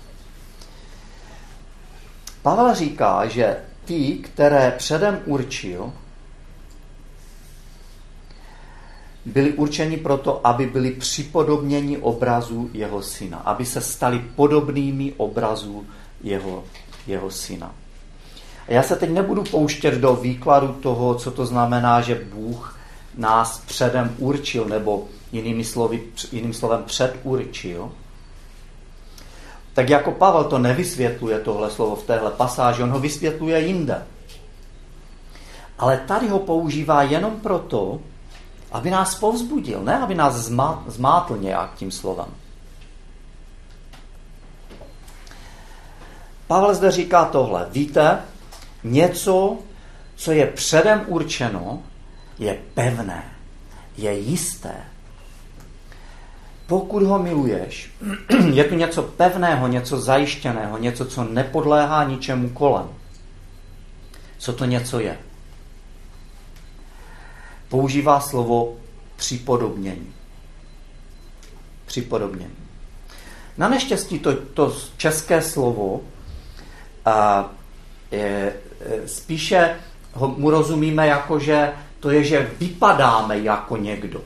Pavel 2.43 2.75
říká, 2.75 3.27
že 3.27 3.57
ty, 3.85 4.19
které 4.19 4.75
předem 4.79 5.21
určil, 5.27 5.93
byli 9.25 9.53
určeni 9.53 9.97
proto, 9.97 10.47
aby 10.47 10.67
byli 10.67 10.91
připodobněni 10.91 11.99
obrazu 11.99 12.71
jeho 12.73 13.03
syna, 13.03 13.39
aby 13.39 13.67
se 13.67 13.81
stali 13.81 14.19
podobnými 14.19 15.13
obrazu 15.17 15.87
jeho, 16.23 16.65
jeho 17.07 17.31
syna. 17.31 17.84
Já 18.69 18.83
se 18.83 18.97
teď 18.97 19.11
nebudu 19.11 19.43
pouštět 19.43 19.95
do 19.95 20.15
výkladu 20.17 20.69
toho, 20.73 21.15
co 21.15 21.31
to 21.31 21.47
znamená, 21.47 22.01
že 22.01 22.27
Bůh 22.35 22.79
nás 23.17 23.59
předem 23.59 24.15
určil, 24.19 24.65
nebo 24.65 25.05
jinými 25.33 25.65
slovy, 25.65 26.03
jiným 26.33 26.53
slovem 26.53 26.83
předurčil, 26.83 27.93
tak 29.75 29.89
jako 29.91 30.13
Pavel 30.13 30.45
to 30.45 30.59
nevysvětluje 30.59 31.39
tohle 31.41 31.71
slovo 31.71 31.97
v 31.97 32.03
téhle 32.03 32.31
pasáži, 32.31 32.83
on 32.83 32.91
ho 32.91 33.01
vysvětluje 33.01 33.61
jinde. 33.61 34.03
Ale 35.79 35.97
tady 36.07 36.29
ho 36.29 36.39
používá 36.39 37.03
jenom 37.03 37.41
proto, 37.41 38.01
aby 38.73 38.91
nás 38.91 39.15
povzbudil, 39.15 39.83
ne 39.83 39.99
aby 39.99 40.15
nás 40.15 40.35
zmátl 40.87 41.37
nějak 41.37 41.75
tím 41.75 41.91
slovem. 41.91 42.29
Pavel 46.47 46.75
zde 46.75 46.91
říká 46.91 47.25
tohle. 47.25 47.67
Víte, 47.71 48.19
něco, 48.85 49.59
co 50.17 50.33
je 50.33 50.47
předem 50.47 51.05
určeno, 51.07 51.83
je 52.39 52.59
pevné, 52.75 53.25
je 53.97 54.19
jisté, 54.19 54.75
pokud 56.67 57.03
ho 57.03 57.19
miluješ, 57.19 57.91
je 58.53 58.65
tu 58.65 58.75
něco 58.75 59.03
pevného, 59.03 59.69
něco 59.69 60.01
zajištěného, 60.01 60.79
něco, 60.79 61.05
co 61.05 61.25
nepodléhá 61.25 62.05
ničemu 62.05 62.49
kolem. 62.49 62.89
Co 64.39 64.53
to 64.53 64.65
něco 64.65 65.01
je? 65.01 65.19
Používá 67.69 68.21
slovo 68.21 68.77
připodobnění. 69.17 70.13
Připodobnění. 71.87 72.57
Na 73.59 73.69
neštěstí 73.69 74.19
to, 74.19 74.37
to 74.37 74.77
české 74.97 75.43
slovo 75.43 76.01
a, 77.05 77.51
spíše 79.07 79.77
ho, 80.15 80.29
mu 80.29 80.51
rozumíme 80.51 81.07
jako, 81.07 81.39
že 81.39 81.73
to 82.01 82.11
je, 82.11 82.25
že 82.25 82.51
vypadáme 82.61 83.39
jako 83.39 83.77
někdo. 83.77 84.21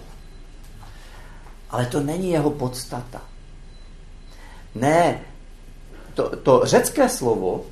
Ale 1.70 1.87
to 1.87 2.01
není 2.01 2.31
jeho 2.31 2.51
podstata. 2.51 3.20
Ne, 4.74 5.20
to, 6.14 6.37
to 6.37 6.61
řecké 6.64 7.09
slovo 7.09 7.64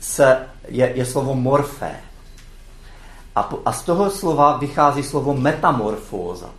se, 0.00 0.46
je, 0.68 0.92
je 0.94 1.04
slovo 1.04 1.34
morfé. 1.34 2.00
A, 3.36 3.50
a 3.64 3.72
z 3.72 3.82
toho 3.82 4.10
slova 4.10 4.56
vychází 4.56 5.02
slovo 5.02 5.34
metamorfóza. 5.34 6.50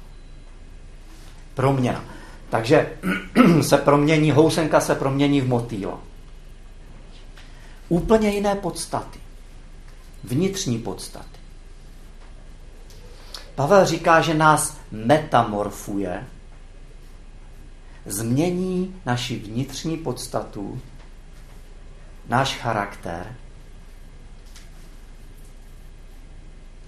Proměna. 1.54 2.04
Takže 2.50 2.89
se 3.62 3.78
promění, 3.78 4.32
housenka 4.32 4.80
se 4.80 4.95
promění 4.95 5.41
v 5.41 5.48
motýla. 5.48 6.00
Úplně 7.89 8.30
jiné 8.30 8.56
podstaty. 8.56 9.19
Vnitřní 10.24 10.80
podstaty. 10.80 11.39
Pavel 13.56 13.86
říká, 13.86 14.21
že 14.21 14.34
nás 14.34 14.78
metamorfuje 14.91 16.28
změní 18.06 19.02
naši 19.06 19.39
vnitřní 19.39 19.98
podstatu, 19.98 20.82
náš 22.28 22.58
charakter 22.58 23.36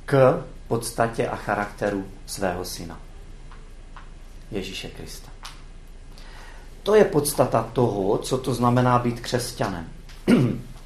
k 0.05 0.43
podstatě 0.67 1.27
a 1.27 1.35
charakteru 1.35 2.07
svého 2.25 2.65
syna. 2.65 2.99
Ježíše 4.51 4.89
Krista. 4.89 5.29
To 6.83 6.95
je 6.95 7.05
podstata 7.05 7.69
toho, 7.73 8.17
co 8.17 8.37
to 8.37 8.53
znamená 8.53 8.99
být 8.99 9.19
křesťanem. 9.19 9.89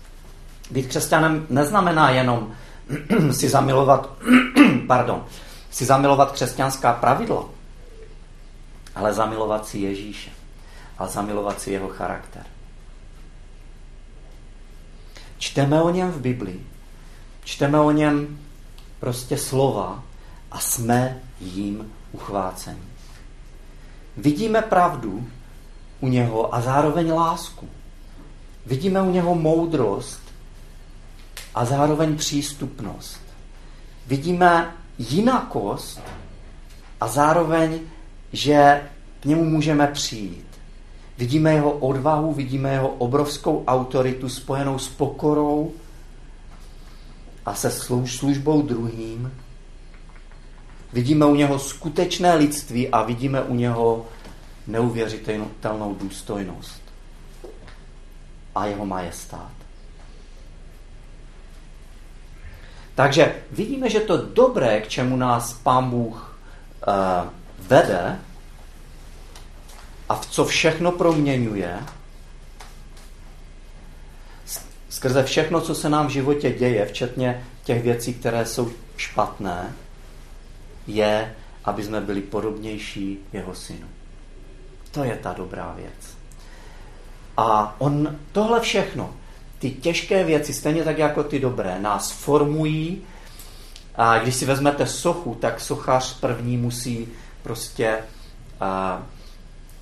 být 0.72 0.88
křesťanem 0.88 1.46
neznamená 1.50 2.10
jenom 2.10 2.54
si 3.32 3.50
zamilovat, 3.50 4.10
pardon, 4.88 5.26
si 5.72 5.86
zamilovat 5.86 6.32
křesťanská 6.32 6.94
pravidla, 6.94 7.46
ale 8.96 9.14
zamilovat 9.14 9.68
si 9.68 9.78
Ježíše 9.78 10.32
a 10.98 11.08
zamilovat 11.08 11.62
si 11.62 11.72
jeho 11.72 11.88
charakter. 11.88 12.44
Čteme 15.38 15.82
o 15.82 15.90
něm 15.90 16.12
v 16.12 16.20
Biblii, 16.20 16.68
čteme 17.44 17.80
o 17.80 17.92
něm 17.92 18.40
prostě 19.00 19.38
slova 19.38 20.04
a 20.52 20.60
jsme 20.60 21.22
jím 21.40 21.92
uchváceni. 22.12 22.92
Vidíme 24.18 24.62
pravdu 24.62 25.28
u 26.00 26.08
něho 26.08 26.56
a 26.56 26.62
zároveň 26.62 27.12
lásku. 27.12 27.70
Vidíme 28.66 29.02
u 29.02 29.12
něho 29.12 29.36
moudrost 29.36 30.21
a 31.56 31.66
zároveň 31.66 32.18
přístupnost. 32.18 33.22
Vidíme 34.08 34.76
jinakost 34.98 36.02
a 37.02 37.08
zároveň 37.08 37.80
že 38.34 38.90
K 39.20 39.26
němu 39.26 39.46
můžeme 39.46 39.88
přijít. 39.88 40.46
Vidíme 41.18 41.54
jeho 41.54 41.72
odvahu, 41.72 42.34
vidíme 42.34 42.74
jeho 42.74 42.90
obrovskou 42.90 43.64
autoritu 43.66 44.30
spojenou 44.30 44.80
s 44.80 44.88
pokorou 44.88 45.72
a 47.46 47.56
se 47.56 47.72
službou 48.06 48.62
druhým. 48.62 49.34
Vidíme 50.94 51.26
u 51.26 51.36
něho 51.36 51.60
skutečné 51.60 52.36
lidství 52.36 52.90
a 52.90 53.04
vidíme 53.04 53.42
u 53.42 53.56
něho 53.56 54.06
neuvěřitelnou 54.68 55.96
důstojnost 56.00 56.82
a 58.56 58.66
jeho 58.66 58.86
majestát. 58.86 59.61
Takže 63.02 63.36
vidíme, 63.52 63.90
že 63.90 64.00
to 64.00 64.18
dobré, 64.18 64.82
k 64.82 64.88
čemu 64.88 65.16
nás 65.18 65.54
Pán 65.54 65.90
Bůh 65.90 66.38
uh, 66.88 67.30
vede 67.68 68.20
a 70.10 70.16
v 70.16 70.26
co 70.26 70.46
všechno 70.46 70.92
proměňuje, 70.92 71.80
skrze 74.90 75.24
všechno, 75.24 75.62
co 75.62 75.76
se 75.76 75.90
nám 75.90 76.08
v 76.08 76.10
životě 76.10 76.52
děje, 76.52 76.86
včetně 76.86 77.46
těch 77.64 77.84
věcí, 77.84 78.14
které 78.14 78.46
jsou 78.46 78.72
špatné, 78.98 79.74
je, 80.88 81.36
aby 81.66 81.84
jsme 81.84 82.02
byli 82.02 82.22
podobnější 82.22 83.20
jeho 83.34 83.56
synu. 83.56 83.88
To 84.92 85.04
je 85.04 85.16
ta 85.16 85.34
dobrá 85.34 85.74
věc. 85.78 86.18
A 87.38 87.76
on 87.80 88.18
tohle 88.32 88.60
všechno, 88.60 89.14
ty 89.62 89.72
těžké 89.72 90.24
věci, 90.24 90.54
stejně 90.54 90.84
tak 90.84 90.98
jako 90.98 91.24
ty 91.24 91.40
dobré, 91.40 91.80
nás 91.80 92.12
formují. 92.12 93.02
A 93.96 94.20
když 94.20 94.36
si 94.36 94.46
vezmete 94.46 94.88
sochu, 94.88 95.36
tak 95.36 95.62
sochař 95.62 96.20
první 96.20 96.58
musí 96.58 97.08
prostě 97.44 97.98
a, 98.60 99.02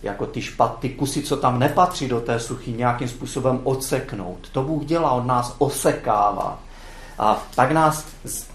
jako 0.03 0.25
ty 0.25 0.41
špaty, 0.41 0.89
kusy, 0.89 1.21
co 1.21 1.37
tam 1.37 1.59
nepatří 1.59 2.07
do 2.07 2.21
té 2.21 2.39
suchy, 2.39 2.71
nějakým 2.71 3.07
způsobem 3.07 3.59
odseknout. 3.63 4.49
To 4.51 4.63
Bůh 4.63 4.85
dělá, 4.85 5.11
on 5.11 5.27
nás 5.27 5.55
osekává. 5.57 6.59
A 7.19 7.43
tak 7.55 7.71
nás 7.71 8.05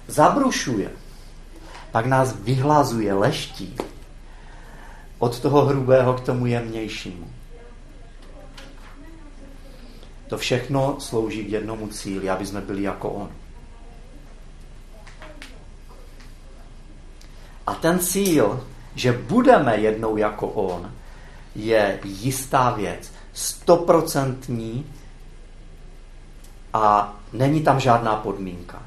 zabrušuje. 0.09 0.91
Pak 1.93 2.07
nás 2.07 2.37
vyhlazuje, 2.37 3.15
leští. 3.15 3.77
Od 5.19 5.41
toho 5.41 5.65
hrubého 5.65 6.15
k 6.15 6.21
tomu 6.21 6.47
jemnějšímu. 6.47 7.27
To 10.35 10.39
všechno 10.39 10.97
slouží 11.01 11.45
k 11.45 11.49
jednomu 11.49 11.89
cíli, 11.89 12.31
aby 12.31 12.47
jsme 12.47 12.61
byli 12.61 12.83
jako 12.83 13.11
On. 13.11 13.31
A 17.67 17.75
ten 17.75 17.99
cíl, 17.99 18.67
že 18.95 19.13
budeme 19.13 19.77
jednou 19.77 20.17
jako 20.17 20.49
On, 20.49 20.93
je 21.55 22.01
jistá 22.05 22.71
věc, 22.71 23.13
stoprocentní 23.33 24.87
a 26.73 27.17
není 27.33 27.63
tam 27.63 27.81
žádná 27.81 28.17
podmínka. 28.17 28.83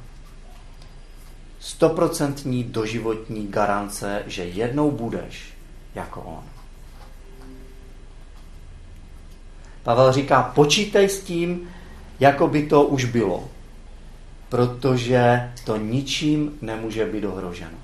Stoprocentní 1.60 2.64
doživotní 2.64 3.48
garance, 3.48 4.24
že 4.26 4.44
jednou 4.44 4.92
budeš 4.92 5.54
jako 5.96 6.22
On. 6.22 6.57
Pavel 9.88 10.14
říká, 10.14 10.44
počítej 10.44 11.10
s 11.10 11.24
tím, 11.24 11.70
jako 12.20 12.48
by 12.48 12.68
to 12.68 12.84
už 12.84 13.06
bylo, 13.06 13.50
protože 14.50 15.54
to 15.66 15.78
ničím 15.78 16.58
nemůže 16.62 17.06
být 17.06 17.26
ohroženo. 17.26 17.78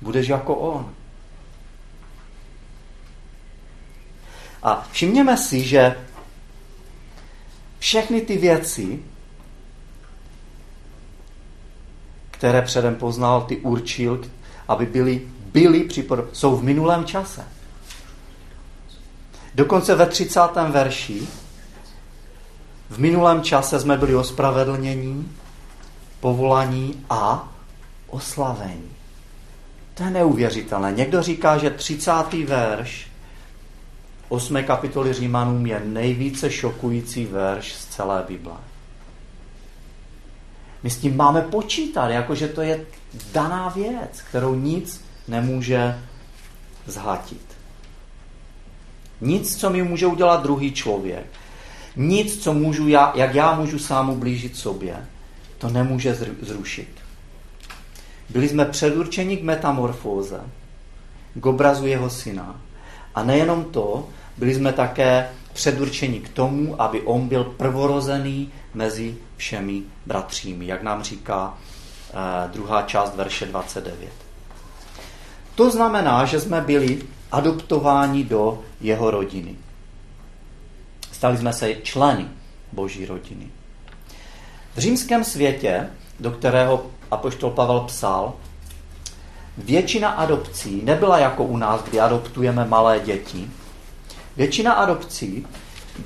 Budeš 0.00 0.28
jako 0.28 0.54
on. 0.54 0.92
A 4.62 4.88
všimněme 4.92 5.36
si, 5.36 5.64
že 5.64 5.96
všechny 7.78 8.20
ty 8.20 8.36
věci, 8.36 9.02
které 12.30 12.62
předem 12.62 12.94
poznal, 12.94 13.42
ty 13.42 13.56
určil, 13.56 14.20
aby 14.68 14.86
byly, 14.86 15.28
byly 15.52 15.88
jsou 16.32 16.56
v 16.56 16.62
minulém 16.62 17.04
čase. 17.04 17.61
Dokonce 19.54 19.94
ve 19.94 20.06
30. 20.06 20.40
verši 20.68 21.28
v 22.90 22.98
minulém 22.98 23.42
čase 23.42 23.80
jsme 23.80 23.96
byli 23.96 24.14
ospravedlnění, 24.14 25.32
povolaní 26.20 27.04
a 27.10 27.52
oslavení. 28.06 28.90
To 29.94 30.02
je 30.02 30.10
neuvěřitelné. 30.10 30.92
Někdo 30.92 31.22
říká, 31.22 31.58
že 31.58 31.70
30. 31.70 32.12
verš 32.44 33.12
8. 34.28 34.64
kapitoly 34.64 35.12
Římanům 35.12 35.66
je 35.66 35.80
nejvíce 35.84 36.50
šokující 36.50 37.26
verš 37.26 37.72
z 37.72 37.86
celé 37.86 38.24
Bible. 38.28 38.56
My 40.82 40.90
s 40.90 40.98
tím 40.98 41.16
máme 41.16 41.40
počítat, 41.40 42.08
jakože 42.08 42.48
to 42.48 42.62
je 42.62 42.86
daná 43.32 43.68
věc, 43.68 44.22
kterou 44.28 44.54
nic 44.54 45.04
nemůže 45.28 45.98
zhatit. 46.86 47.51
Nic, 49.22 49.56
co 49.56 49.70
mi 49.70 49.82
může 49.82 50.06
udělat 50.06 50.42
druhý 50.42 50.72
člověk. 50.72 51.26
Nic, 51.96 52.42
co 52.42 52.54
můžu 52.54 52.88
já, 52.88 53.12
jak 53.14 53.34
já 53.34 53.54
můžu 53.54 53.78
sám 53.78 54.10
ublížit 54.10 54.56
sobě, 54.56 55.06
to 55.58 55.68
nemůže 55.68 56.18
zrušit. 56.40 56.88
Byli 58.30 58.48
jsme 58.48 58.64
předurčeni 58.64 59.36
k 59.36 59.42
metamorfóze, 59.42 60.40
k 61.34 61.46
obrazu 61.46 61.86
jeho 61.86 62.10
syna. 62.10 62.60
A 63.14 63.22
nejenom 63.22 63.64
to, 63.64 64.08
byli 64.36 64.54
jsme 64.54 64.72
také 64.72 65.28
předurčeni 65.52 66.20
k 66.20 66.28
tomu, 66.28 66.82
aby 66.82 67.00
on 67.00 67.28
byl 67.28 67.44
prvorozený 67.44 68.52
mezi 68.74 69.16
všemi 69.36 69.82
bratřími, 70.06 70.66
jak 70.66 70.82
nám 70.82 71.02
říká 71.02 71.58
eh, 72.10 72.48
druhá 72.52 72.82
část 72.82 73.16
verše 73.16 73.46
29. 73.46 74.12
To 75.54 75.70
znamená, 75.70 76.24
že 76.24 76.40
jsme 76.40 76.60
byli 76.60 77.02
adoptováni 77.32 78.24
do 78.24 78.62
jeho 78.80 79.10
rodiny. 79.10 79.56
Stali 81.12 81.38
jsme 81.38 81.52
se 81.52 81.74
členy 81.74 82.28
boží 82.72 83.06
rodiny. 83.06 83.48
V 84.74 84.78
římském 84.78 85.24
světě, 85.24 85.90
do 86.20 86.30
kterého 86.30 86.86
apoštol 87.10 87.50
Pavel 87.50 87.80
psal, 87.80 88.34
většina 89.58 90.10
adopcí 90.10 90.80
nebyla 90.84 91.18
jako 91.18 91.44
u 91.44 91.56
nás, 91.56 91.82
kdy 91.82 92.00
adoptujeme 92.00 92.64
malé 92.64 93.00
děti. 93.00 93.50
Většina 94.36 94.72
adopcí 94.72 95.46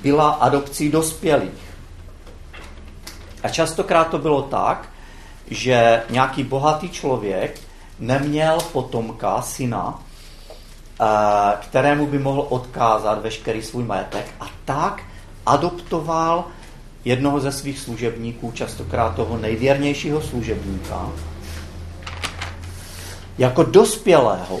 byla 0.01 0.29
adopcí 0.29 0.89
dospělých. 0.91 1.67
A 3.43 3.49
častokrát 3.49 4.09
to 4.09 4.17
bylo 4.17 4.41
tak, 4.41 4.89
že 5.47 6.03
nějaký 6.09 6.43
bohatý 6.43 6.89
člověk 6.89 7.59
neměl 7.99 8.57
potomka, 8.71 9.41
syna, 9.41 10.03
kterému 11.59 12.07
by 12.07 12.19
mohl 12.19 12.47
odkázat 12.49 13.21
veškerý 13.21 13.61
svůj 13.61 13.83
majetek 13.83 14.33
a 14.39 14.47
tak 14.65 15.03
adoptoval 15.45 16.45
jednoho 17.05 17.39
ze 17.39 17.51
svých 17.51 17.79
služebníků, 17.79 18.51
častokrát 18.51 19.15
toho 19.15 19.37
nejvěrnějšího 19.37 20.21
služebníka, 20.21 21.09
jako 23.37 23.63
dospělého. 23.63 24.59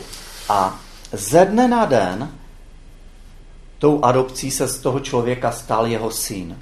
A 0.49 0.79
ze 1.11 1.45
dne 1.45 1.67
na 1.67 1.85
den 1.85 2.31
tou 3.79 4.03
adopcí 4.03 4.51
se 4.51 4.67
z 4.67 4.79
toho 4.79 4.99
člověka 4.99 5.51
stal 5.51 5.87
jeho 5.87 6.11
syn. 6.11 6.57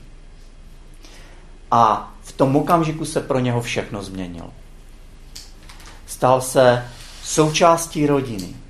A 1.72 2.14
v 2.24 2.32
tom 2.32 2.56
okamžiku 2.56 3.06
se 3.06 3.22
pro 3.22 3.40
něho 3.40 3.62
všechno 3.62 4.04
změnilo. 4.04 4.50
Stal 6.08 6.42
se 6.42 6.86
součástí 7.24 8.08
rodiny 8.08 8.65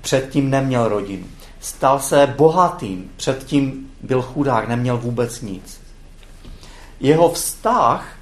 předtím 0.00 0.50
neměl 0.50 0.88
rodinu. 0.88 1.26
Stal 1.60 2.00
se 2.00 2.34
bohatým, 2.36 3.10
předtím 3.16 3.90
byl 4.02 4.22
chudák, 4.22 4.68
neměl 4.68 4.98
vůbec 4.98 5.40
nic. 5.40 5.80
Jeho 7.00 7.32
vztah 7.32 8.16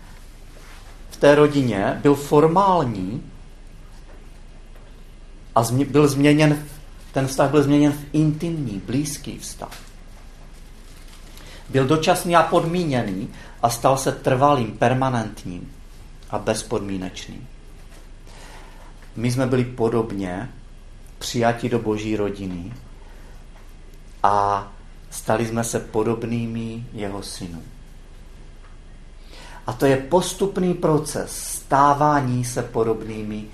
v 1.10 1.16
té 1.16 1.34
rodině 1.34 1.98
byl 2.02 2.14
formální 2.14 3.22
a 5.54 5.62
byl 5.88 6.08
změněn, 6.08 6.66
ten 7.12 7.26
vztah 7.26 7.50
byl 7.50 7.62
změněn 7.62 7.92
v 7.92 8.04
intimní, 8.12 8.82
blízký 8.86 9.38
vztah. 9.38 9.78
Byl 11.68 11.86
dočasný 11.86 12.36
a 12.36 12.42
podmíněný 12.42 13.28
a 13.62 13.70
stal 13.70 13.96
se 13.96 14.12
trvalým, 14.12 14.78
permanentním 14.78 15.72
a 16.30 16.38
bezpodmínečným. 16.38 17.48
My 19.16 19.32
jsme 19.32 19.46
byli 19.46 19.64
podobně 19.64 20.48
přijati 21.22 21.68
do 21.68 21.78
boží 21.78 22.16
rodiny 22.16 22.72
a 24.22 24.66
stali 25.10 25.46
jsme 25.46 25.64
se 25.64 25.80
podobnými 25.80 26.86
jeho 26.92 27.22
synům. 27.22 27.64
A 29.66 29.72
to 29.72 29.86
je 29.86 29.96
postupný 29.96 30.74
proces 30.74 31.36
stávání 31.36 32.44
se 32.44 32.62
podobnými 32.62 33.44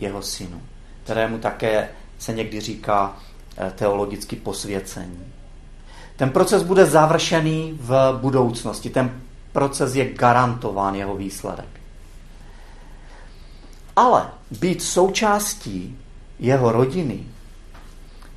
jeho 0.00 0.22
synu, 0.22 0.62
kterému 1.04 1.38
také 1.38 1.88
se 2.18 2.32
někdy 2.32 2.60
říká 2.60 3.16
eh, 3.56 3.72
teologicky 3.74 4.36
posvěcení. 4.36 5.32
Ten 6.16 6.30
proces 6.30 6.62
bude 6.62 6.86
završený 6.86 7.78
v 7.80 8.18
budoucnosti. 8.20 8.90
Ten 8.90 9.20
proces 9.52 9.94
je 9.94 10.14
garantován 10.14 10.94
jeho 10.94 11.16
výsledek. 11.16 11.80
Ale 13.96 14.30
být 14.60 14.82
součástí 14.82 15.98
jeho 16.38 16.72
rodiny, 16.72 17.24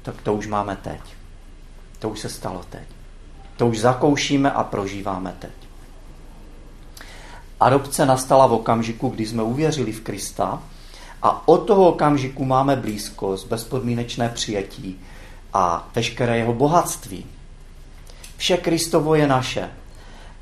tak 0.01 0.21
to 0.21 0.33
už 0.33 0.47
máme 0.47 0.75
teď. 0.75 1.01
To 1.99 2.09
už 2.09 2.19
se 2.19 2.29
stalo 2.29 2.61
teď. 2.69 2.83
To 3.57 3.67
už 3.67 3.79
zakoušíme 3.79 4.51
a 4.51 4.63
prožíváme 4.63 5.35
teď. 5.39 5.51
Adopce 7.59 8.05
nastala 8.05 8.47
v 8.47 8.53
okamžiku, 8.53 9.09
kdy 9.09 9.25
jsme 9.25 9.43
uvěřili 9.43 9.91
v 9.91 10.01
Krista 10.01 10.63
a 11.21 11.47
od 11.47 11.57
toho 11.57 11.89
okamžiku 11.89 12.45
máme 12.45 12.75
blízkost, 12.75 13.47
bezpodmínečné 13.47 14.29
přijetí 14.29 14.99
a 15.53 15.89
veškeré 15.95 16.37
jeho 16.37 16.53
bohatství. 16.53 17.25
Vše 18.37 18.57
Kristovo 18.57 19.15
je 19.15 19.27
naše 19.27 19.69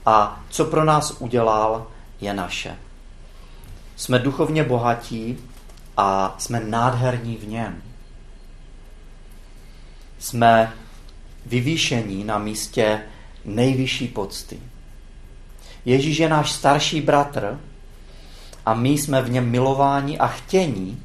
a 0.06 0.44
co 0.50 0.66
pro 0.66 0.86
nás 0.86 1.16
udělal, 1.20 1.88
je 2.22 2.34
naše. 2.34 2.78
Jsme 3.96 4.20
duchovně 4.20 4.64
bohatí 4.64 5.38
a 6.00 6.36
jsme 6.38 6.60
nádherní 6.60 7.36
v 7.36 7.48
něm. 7.48 7.82
Jsme 10.20 10.74
vyvýšení 11.46 12.24
na 12.24 12.38
místě 12.38 13.02
nejvyšší 13.46 14.08
pocty. 14.08 14.60
Ježíš 15.86 16.18
je 16.18 16.30
náš 16.30 16.52
starší 16.52 17.02
bratr 17.02 17.60
a 18.66 18.74
my 18.74 18.90
jsme 18.90 19.22
v 19.22 19.30
něm 19.30 19.50
milováni 19.50 20.20
a 20.20 20.28
chtění 20.28 21.04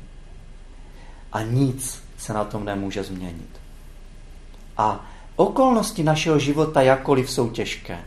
a 1.32 1.42
nic 1.42 2.02
se 2.18 2.32
na 2.32 2.44
tom 2.44 2.64
nemůže 2.64 3.02
změnit. 3.02 3.60
A 4.76 5.06
okolnosti 5.36 6.04
našeho 6.04 6.38
života 6.38 6.82
jakkoliv 6.82 7.30
jsou 7.30 7.50
těžké, 7.50 7.98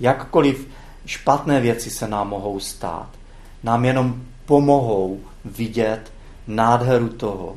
jakkoliv 0.00 0.68
špatné 1.06 1.60
věci 1.60 1.90
se 1.90 2.08
nám 2.08 2.28
mohou 2.28 2.60
stát, 2.60 3.08
nám 3.62 3.84
jenom 3.84 4.22
pomohou 4.46 5.20
vidět 5.44 6.12
nádheru 6.46 7.08
toho, 7.08 7.56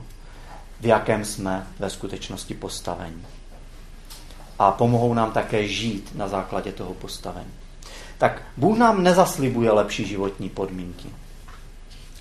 v 0.80 0.86
jakém 0.86 1.26
jsme 1.26 1.68
ve 1.80 1.90
skutečnosti 1.90 2.54
postavení. 2.54 3.26
A 4.60 4.72
pomohou 4.72 5.14
nám 5.14 5.32
také 5.32 5.68
žít 5.68 6.12
na 6.16 6.28
základě 6.28 6.72
toho 6.72 6.94
postavení. 6.94 7.52
Tak 8.18 8.42
Bůh 8.58 8.78
nám 8.78 9.04
nezaslibuje 9.04 9.72
lepší 9.72 10.06
životní 10.08 10.50
podmínky, 10.50 11.10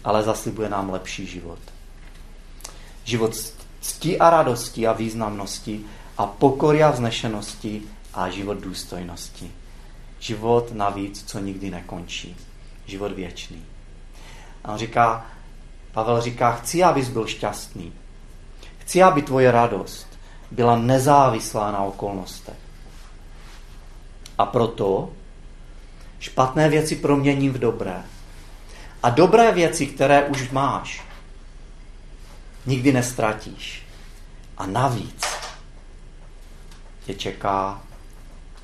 ale 0.05 0.23
zaslibuje 0.23 0.69
nám 0.69 0.91
lepší 0.91 1.27
život. 1.27 1.59
Život 3.05 3.37
ctí 3.81 4.19
a 4.19 4.31
radosti 4.31 4.87
a 4.87 4.93
významnosti 4.93 5.81
a 6.19 6.27
pokory 6.27 6.83
a 6.83 6.91
vznešenosti 6.91 7.83
a 8.15 8.31
život 8.31 8.59
důstojnosti. 8.59 9.51
Život 10.19 10.73
navíc, 10.73 11.25
co 11.27 11.39
nikdy 11.39 11.71
nekončí. 11.71 12.37
Život 12.87 13.13
věčný. 13.13 13.65
A 14.65 14.73
on 14.73 14.79
říká, 14.79 15.27
Pavel 15.93 16.21
říká, 16.21 16.53
chci, 16.53 16.83
abys 16.83 17.09
byl 17.09 17.27
šťastný. 17.27 17.93
Chci, 18.79 19.03
aby 19.03 19.23
tvoje 19.23 19.51
radost 19.51 20.07
byla 20.51 20.77
nezávislá 20.77 21.73
na 21.73 21.79
okolnostech. 21.79 22.57
A 24.39 24.47
proto 24.47 25.11
špatné 26.21 26.69
věci 26.69 26.97
proměním 26.97 27.53
v 27.53 27.59
dobré. 27.59 28.03
A 29.03 29.11
dobré 29.11 29.53
věci, 29.53 29.87
které 29.87 30.27
už 30.27 30.51
máš, 30.51 31.03
nikdy 32.67 32.93
nestratíš. 32.93 33.87
A 34.59 34.67
navíc 34.67 35.25
tě 37.05 37.15
čeká 37.15 37.83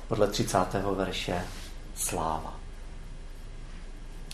podle 0.07 0.27
30. 0.27 0.57
verše 0.95 1.45
sláva. 1.95 2.58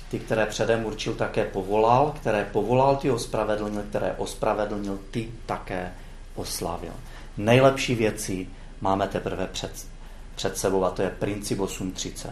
Ty, 0.10 0.20
které 0.20 0.45
předem 0.45 0.86
určil, 0.86 1.14
také 1.16 1.45
povolal, 1.45 2.14
které 2.20 2.45
povolal, 2.45 2.95
ty 2.95 3.12
ospravedlnil, 3.12 3.84
které 3.89 4.14
ospravedlnil, 4.14 4.99
ty 5.12 5.32
také 5.45 5.93
oslavil. 6.36 6.93
Nejlepší 7.38 7.95
věci 7.95 8.47
máme 8.82 9.08
teprve 9.08 9.47
před, 9.47 9.88
před 10.36 10.58
sebou 10.58 10.84
a 10.84 10.91
to 10.91 11.01
je 11.01 11.10
princip 11.10 11.60
8.30. 11.60 12.30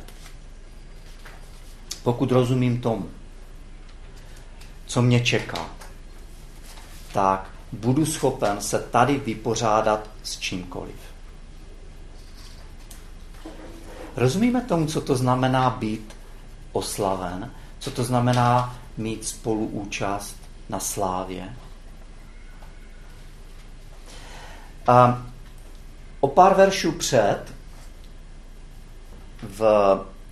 Pokud 2.03 2.32
rozumím 2.32 2.82
tomu, 2.82 3.09
co 4.86 5.01
mě 5.01 5.19
čeká, 5.19 5.69
tak 7.13 7.49
budu 7.71 8.05
schopen 8.05 8.61
se 8.61 8.80
tady 8.80 9.17
vypořádat 9.17 10.09
s 10.24 10.39
čímkoliv. 10.39 10.95
Rozumíme 14.15 14.61
tomu, 14.61 14.86
co 14.86 15.01
to 15.01 15.15
znamená 15.15 15.69
být 15.69 16.15
oslaven, 16.71 17.51
co 17.84 17.91
to 17.91 18.03
znamená 18.03 18.75
mít 18.97 19.27
spoluúčast 19.27 20.36
na 20.69 20.79
slávě. 20.79 21.55
A 24.88 25.21
o 26.19 26.27
pár 26.27 26.55
veršů 26.55 26.91
před, 26.91 27.43
v 29.41 29.61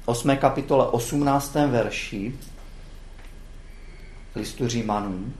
8. 0.05 0.37
kapitole 0.37 0.87
18. 0.87 1.53
verši 1.53 2.39
listu 4.35 4.67
Římanům, 4.67 5.33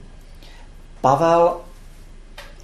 Pavel 1.00 1.60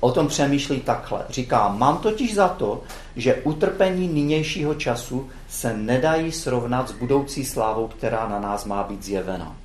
o 0.00 0.12
tom 0.12 0.28
přemýšlí 0.28 0.80
takhle. 0.80 1.24
Říká, 1.28 1.68
mám 1.68 1.98
totiž 1.98 2.34
za 2.34 2.48
to, 2.48 2.82
že 3.16 3.34
utrpení 3.34 4.08
nynějšího 4.08 4.74
času 4.74 5.28
se 5.48 5.76
nedají 5.76 6.32
srovnat 6.32 6.88
s 6.88 6.92
budoucí 6.92 7.44
slávou, 7.44 7.88
která 7.88 8.28
na 8.28 8.40
nás 8.40 8.64
má 8.64 8.82
být 8.82 9.02
zjevena. 9.02 9.56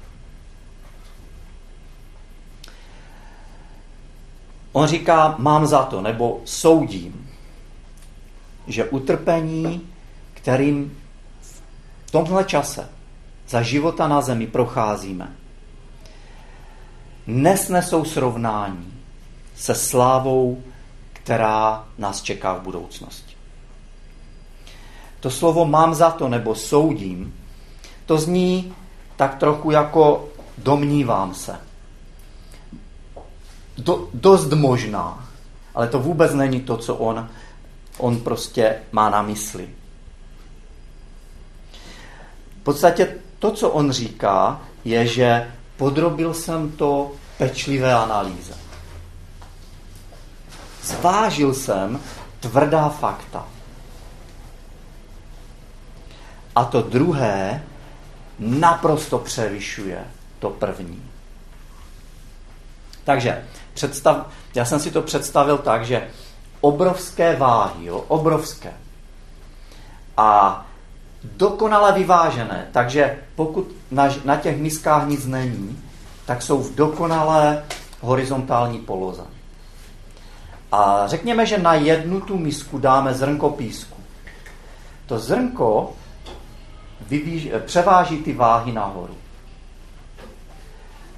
On 4.71 4.87
říká, 4.87 5.35
mám 5.37 5.67
za 5.67 5.83
to, 5.83 6.01
nebo 6.01 6.41
soudím, 6.45 7.29
že 8.67 8.85
utrpení, 8.85 9.89
kterým 10.33 10.97
v 12.05 12.11
tomhle 12.11 12.43
čase 12.43 12.89
za 13.47 13.61
života 13.61 14.07
na 14.07 14.21
zemi 14.21 14.47
procházíme, 14.47 15.35
nesnesou 17.27 18.05
srovnání 18.05 19.02
se 19.55 19.75
slávou, 19.75 20.63
která 21.13 21.85
nás 21.97 22.21
čeká 22.21 22.53
v 22.53 22.61
budoucnosti. 22.61 23.33
To 25.19 25.29
slovo 25.29 25.65
mám 25.65 25.93
za 25.93 26.11
to 26.11 26.29
nebo 26.29 26.55
soudím, 26.55 27.33
to 28.05 28.17
zní 28.17 28.73
tak 29.15 29.35
trochu 29.35 29.71
jako 29.71 30.29
domnívám 30.57 31.35
se. 31.35 31.59
Do, 33.77 34.09
dost 34.13 34.53
možná, 34.53 35.29
ale 35.75 35.87
to 35.87 35.99
vůbec 35.99 36.33
není 36.33 36.61
to, 36.61 36.77
co 36.77 36.95
on, 36.95 37.29
on 37.97 38.19
prostě 38.19 38.75
má 38.91 39.09
na 39.09 39.21
mysli. 39.21 39.69
V 42.61 42.63
podstatě 42.63 43.15
to, 43.39 43.51
co 43.51 43.69
on 43.69 43.91
říká, 43.91 44.61
je, 44.85 45.07
že 45.07 45.51
podrobil 45.77 46.33
jsem 46.33 46.71
to 46.71 47.11
pečlivé 47.37 47.93
analýze. 47.93 48.62
Zvážil 50.83 51.53
jsem 51.53 51.99
tvrdá 52.39 52.89
fakta. 52.89 53.45
A 56.55 56.65
to 56.65 56.81
druhé 56.81 57.63
naprosto 58.39 59.19
převyšuje 59.19 60.05
to 60.39 60.49
první. 60.49 61.09
Takže 63.03 63.45
představ, 63.73 64.27
já 64.55 64.65
jsem 64.65 64.79
si 64.79 64.91
to 64.91 65.01
představil 65.01 65.57
tak, 65.57 65.85
že 65.85 66.07
obrovské 66.61 67.35
váhy, 67.35 67.85
jo, 67.85 67.97
obrovské. 68.07 68.73
A 70.17 70.65
dokonale 71.23 71.91
vyvážené. 71.91 72.67
Takže 72.71 73.17
pokud 73.35 73.71
na, 73.91 74.09
na 74.25 74.35
těch 74.35 74.57
miskách 74.57 75.07
nic 75.07 75.25
není, 75.25 75.83
tak 76.25 76.41
jsou 76.41 76.63
v 76.63 76.75
dokonalé 76.75 77.63
horizontální 78.01 78.79
poloze. 78.79 79.23
A 80.73 81.07
řekněme, 81.07 81.45
že 81.45 81.57
na 81.57 81.73
jednu 81.73 82.21
tu 82.21 82.37
misku 82.37 82.77
dáme 82.77 83.13
zrnko 83.13 83.49
písku. 83.49 84.01
To 85.05 85.19
zrnko 85.19 85.93
vyvíž, 87.01 87.49
převáží 87.65 88.17
ty 88.17 88.33
váhy 88.33 88.71
nahoru. 88.71 89.15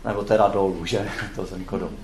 Nebo 0.06 0.24
teda 0.24 0.48
dolů, 0.48 0.86
že? 0.86 1.10
To 1.36 1.46
zrnko 1.46 1.78
dolů. 1.78 1.98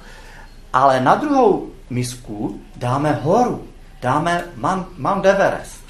Ale 0.74 1.02
na 1.02 1.16
druhou 1.16 1.72
misku 1.90 2.62
dáme 2.76 3.14
horu. 3.14 3.68
Dáme 4.02 4.46
Mount 4.98 5.26
Everest. 5.26 5.84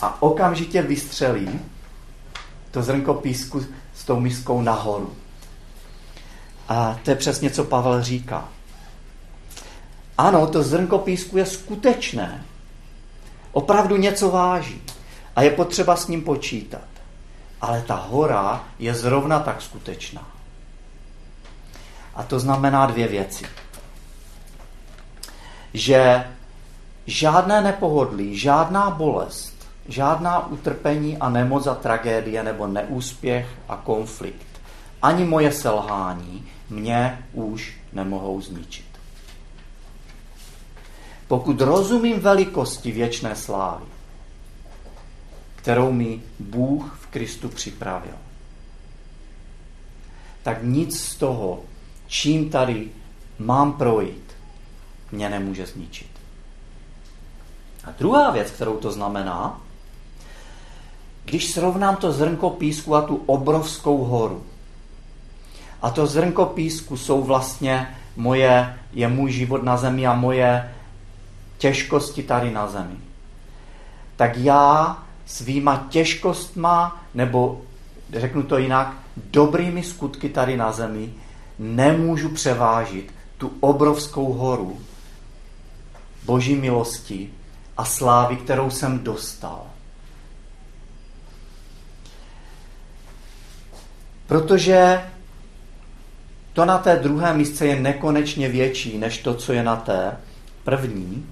A 0.00 0.22
okamžitě 0.22 0.82
vystřelí 0.82 1.60
to 2.70 2.82
zrnko 2.82 3.14
písku 3.14 3.64
s 3.94 4.04
tou 4.04 4.20
miskou 4.20 4.62
nahoru. 4.62 5.12
A 6.68 7.00
to 7.04 7.10
je 7.10 7.16
přesně, 7.16 7.50
co 7.50 7.64
Pavel 7.64 8.02
říká. 8.02 8.48
Ano, 10.20 10.46
to 10.46 10.62
zrnko 10.62 10.98
písku 10.98 11.38
je 11.38 11.46
skutečné. 11.46 12.44
Opravdu 13.52 13.96
něco 13.96 14.30
váží. 14.30 14.82
A 15.36 15.42
je 15.42 15.50
potřeba 15.50 15.96
s 15.96 16.08
ním 16.08 16.22
počítat. 16.22 16.88
Ale 17.60 17.82
ta 17.86 17.94
hora 17.94 18.64
je 18.78 18.94
zrovna 18.94 19.40
tak 19.40 19.62
skutečná. 19.62 20.28
A 22.14 22.22
to 22.22 22.40
znamená 22.40 22.86
dvě 22.86 23.08
věci. 23.08 23.44
Že 25.74 26.24
žádné 27.06 27.62
nepohodlí, 27.62 28.38
žádná 28.38 28.90
bolest, 28.90 29.68
žádná 29.88 30.46
utrpení 30.46 31.16
a 31.18 31.28
nemoc 31.28 31.66
a 31.66 31.74
tragédie 31.74 32.42
nebo 32.42 32.66
neúspěch 32.66 33.48
a 33.68 33.76
konflikt, 33.76 34.60
ani 35.02 35.24
moje 35.24 35.52
selhání 35.52 36.48
mě 36.70 37.24
už 37.32 37.76
nemohou 37.92 38.40
zničit. 38.40 38.89
Pokud 41.30 41.60
rozumím 41.60 42.20
velikosti 42.20 42.92
věčné 42.92 43.36
slávy, 43.36 43.84
kterou 45.56 45.92
mi 45.92 46.22
Bůh 46.38 46.98
v 47.00 47.06
Kristu 47.06 47.48
připravil, 47.48 48.14
tak 50.42 50.58
nic 50.62 51.00
z 51.00 51.16
toho, 51.16 51.60
čím 52.06 52.50
tady 52.50 52.90
mám 53.38 53.72
projít, 53.72 54.34
mě 55.12 55.30
nemůže 55.30 55.66
zničit. 55.66 56.10
A 57.84 57.90
druhá 57.98 58.30
věc, 58.30 58.50
kterou 58.50 58.76
to 58.76 58.92
znamená, 58.92 59.60
když 61.24 61.52
srovnám 61.52 61.96
to 61.96 62.12
zrnko 62.12 62.50
písku 62.50 62.94
a 62.94 63.02
tu 63.02 63.22
obrovskou 63.26 64.04
horu, 64.04 64.42
a 65.82 65.90
to 65.90 66.06
zrnko 66.06 66.46
písku 66.46 66.96
jsou 66.96 67.22
vlastně 67.22 67.96
moje, 68.16 68.78
je 68.92 69.08
můj 69.08 69.32
život 69.32 69.62
na 69.62 69.76
zemi 69.76 70.06
a 70.06 70.14
moje 70.14 70.74
těžkosti 71.60 72.22
tady 72.22 72.50
na 72.50 72.66
zemi. 72.66 72.96
Tak 74.16 74.36
já 74.36 74.98
svýma 75.26 75.86
těžkostma, 75.90 77.04
nebo 77.14 77.62
řeknu 78.12 78.42
to 78.42 78.58
jinak, 78.58 78.96
dobrými 79.16 79.82
skutky 79.82 80.28
tady 80.28 80.56
na 80.56 80.72
zemi 80.72 81.12
nemůžu 81.58 82.28
převážit 82.28 83.14
tu 83.38 83.52
obrovskou 83.60 84.32
horu 84.32 84.80
boží 86.24 86.54
milosti 86.54 87.30
a 87.76 87.84
slávy, 87.84 88.36
kterou 88.36 88.70
jsem 88.70 88.98
dostal. 89.04 89.66
Protože 94.26 95.02
to 96.52 96.64
na 96.64 96.78
té 96.78 96.96
druhé 96.96 97.34
místce 97.34 97.66
je 97.66 97.80
nekonečně 97.80 98.48
větší 98.48 98.98
než 98.98 99.18
to, 99.18 99.34
co 99.34 99.52
je 99.52 99.62
na 99.62 99.76
té 99.76 100.16
první, 100.64 101.29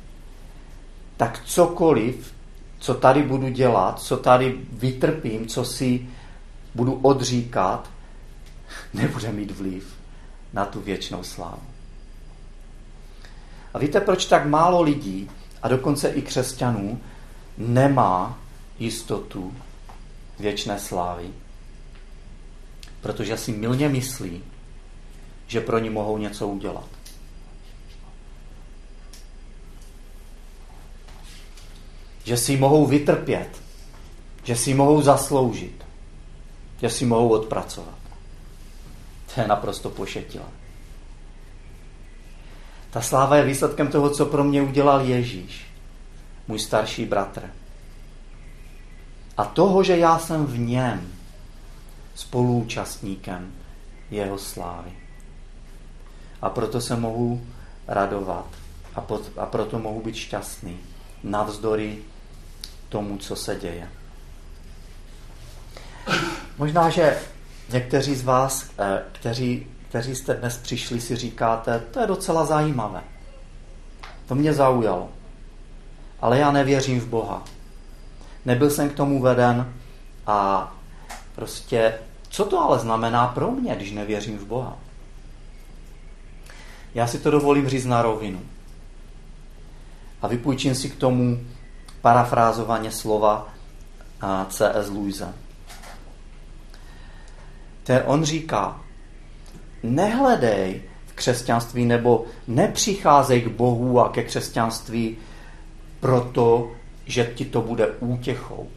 tak 1.18 1.44
cokoliv, 1.44 2.34
co 2.78 2.94
tady 2.94 3.22
budu 3.22 3.48
dělat, 3.48 4.00
co 4.00 4.16
tady 4.16 4.60
vytrpím, 4.72 5.46
co 5.46 5.64
si 5.64 6.06
budu 6.74 6.94
odříkat, 7.02 7.90
nebude 8.94 9.32
mít 9.32 9.50
vliv 9.50 9.94
na 10.52 10.64
tu 10.64 10.80
věčnou 10.80 11.22
slávu. 11.22 11.62
A 13.74 13.78
víte, 13.78 14.00
proč 14.00 14.24
tak 14.24 14.46
málo 14.46 14.82
lidí, 14.82 15.30
a 15.62 15.68
dokonce 15.68 16.08
i 16.08 16.22
křesťanů, 16.22 17.00
nemá 17.58 18.38
jistotu 18.78 19.54
věčné 20.38 20.78
slávy? 20.78 21.30
Protože 23.00 23.36
si 23.36 23.52
milně 23.52 23.88
myslí, 23.88 24.42
že 25.46 25.60
pro 25.60 25.78
ní 25.78 25.90
mohou 25.90 26.18
něco 26.18 26.48
udělat. 26.48 26.97
Že 32.28 32.36
si 32.36 32.56
mohou 32.56 32.86
vytrpět, 32.86 33.48
že 34.44 34.56
si 34.56 34.74
mohou 34.74 35.02
zasloužit, 35.02 35.84
že 36.80 36.90
si 36.90 37.06
mohou 37.06 37.28
odpracovat. 37.28 37.98
To 39.34 39.40
je 39.40 39.48
naprosto 39.48 39.90
pošetilé. 39.90 40.44
Ta 42.90 43.00
sláva 43.00 43.36
je 43.36 43.44
výsledkem 43.44 43.88
toho, 43.88 44.10
co 44.10 44.26
pro 44.26 44.44
mě 44.44 44.62
udělal 44.62 45.00
Ježíš, 45.00 45.66
můj 46.48 46.58
starší 46.58 47.04
bratr. 47.04 47.48
A 49.36 49.44
toho, 49.44 49.82
že 49.82 49.96
já 49.96 50.18
jsem 50.18 50.46
v 50.46 50.58
něm 50.58 51.08
spoluúčastníkem 52.14 53.52
jeho 54.10 54.38
slávy. 54.38 54.92
A 56.42 56.50
proto 56.50 56.80
se 56.80 56.96
mohu 56.96 57.40
radovat 57.86 58.46
a, 58.94 59.00
pot, 59.00 59.32
a 59.36 59.46
proto 59.46 59.78
mohu 59.78 60.00
být 60.00 60.14
šťastný 60.14 60.76
navzdory 61.24 61.98
tomu, 62.88 63.18
co 63.18 63.36
se 63.36 63.56
děje. 63.56 63.88
Možná, 66.58 66.90
že 66.90 67.18
někteří 67.72 68.14
z 68.14 68.24
vás, 68.24 68.70
eh, 68.78 69.02
kteří, 69.12 69.66
kteří 69.88 70.14
jste 70.14 70.34
dnes 70.34 70.56
přišli, 70.56 71.00
si 71.00 71.16
říkáte, 71.16 71.78
to 71.90 72.00
je 72.00 72.06
docela 72.06 72.44
zajímavé. 72.44 73.02
To 74.26 74.34
mě 74.34 74.54
zaujalo. 74.54 75.08
Ale 76.20 76.38
já 76.38 76.50
nevěřím 76.50 77.00
v 77.00 77.06
Boha. 77.06 77.44
Nebyl 78.44 78.70
jsem 78.70 78.90
k 78.90 78.94
tomu 78.94 79.22
veden 79.22 79.74
a 80.26 80.72
prostě, 81.34 81.94
co 82.30 82.44
to 82.44 82.60
ale 82.60 82.78
znamená 82.78 83.26
pro 83.26 83.50
mě, 83.50 83.76
když 83.76 83.92
nevěřím 83.92 84.38
v 84.38 84.44
Boha? 84.44 84.76
Já 86.94 87.06
si 87.06 87.18
to 87.18 87.30
dovolím 87.30 87.68
říct 87.68 87.86
na 87.86 88.02
rovinu. 88.02 88.40
A 90.22 90.28
vypůjčím 90.28 90.74
si 90.74 90.90
k 90.90 90.96
tomu 90.96 91.40
parafrázovaně 92.08 92.90
slova 92.90 93.48
C.S. 94.48 94.88
Luise. 94.90 95.34
Ten 97.84 98.02
on 98.06 98.24
říká, 98.24 98.80
nehledej 99.82 100.82
v 101.06 101.12
křesťanství 101.12 101.84
nebo 101.84 102.24
nepřicházej 102.46 103.42
k 103.42 103.48
Bohu 103.48 104.00
a 104.00 104.08
ke 104.08 104.22
křesťanství 104.22 105.16
proto, 106.00 106.72
že 107.06 107.32
ti 107.34 107.44
to 107.44 107.60
bude 107.60 107.86
útěchou. 107.86 108.68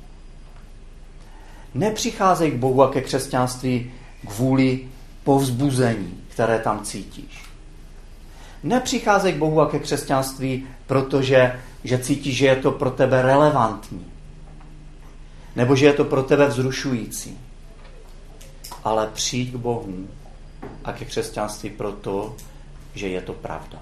Nepřicházej 1.74 2.52
k 2.52 2.56
Bohu 2.56 2.84
a 2.84 2.92
ke 2.92 3.02
křesťanství 3.02 3.92
kvůli 4.28 4.88
povzbuzení, 5.24 6.24
které 6.30 6.60
tam 6.60 6.84
cítíš. 6.84 7.51
Nepřicházej 8.64 9.34
k 9.34 9.38
Bohu 9.38 9.62
a 9.62 9.70
ke 9.70 9.80
křesťanství, 9.80 10.68
protože 10.88 11.59
že 11.84 11.97
cítíš, 11.97 12.38
že 12.38 12.45
je 12.45 12.55
to 12.55 12.72
pro 12.72 12.91
tebe 12.91 13.22
relevantní. 13.22 14.05
Nebo 15.55 15.76
že 15.76 15.86
je 15.86 15.93
to 15.93 16.05
pro 16.05 16.24
tebe 16.24 16.47
vzrušující. 16.47 17.38
Ale 18.84 19.09
přijď 19.14 19.51
k 19.51 19.55
Bohu 19.55 20.07
a 20.84 20.91
ke 20.93 21.05
křesťanství 21.05 21.70
proto, 21.70 22.36
že 22.93 23.07
je 23.07 23.22
to 23.22 23.34
pravda. 23.34 23.80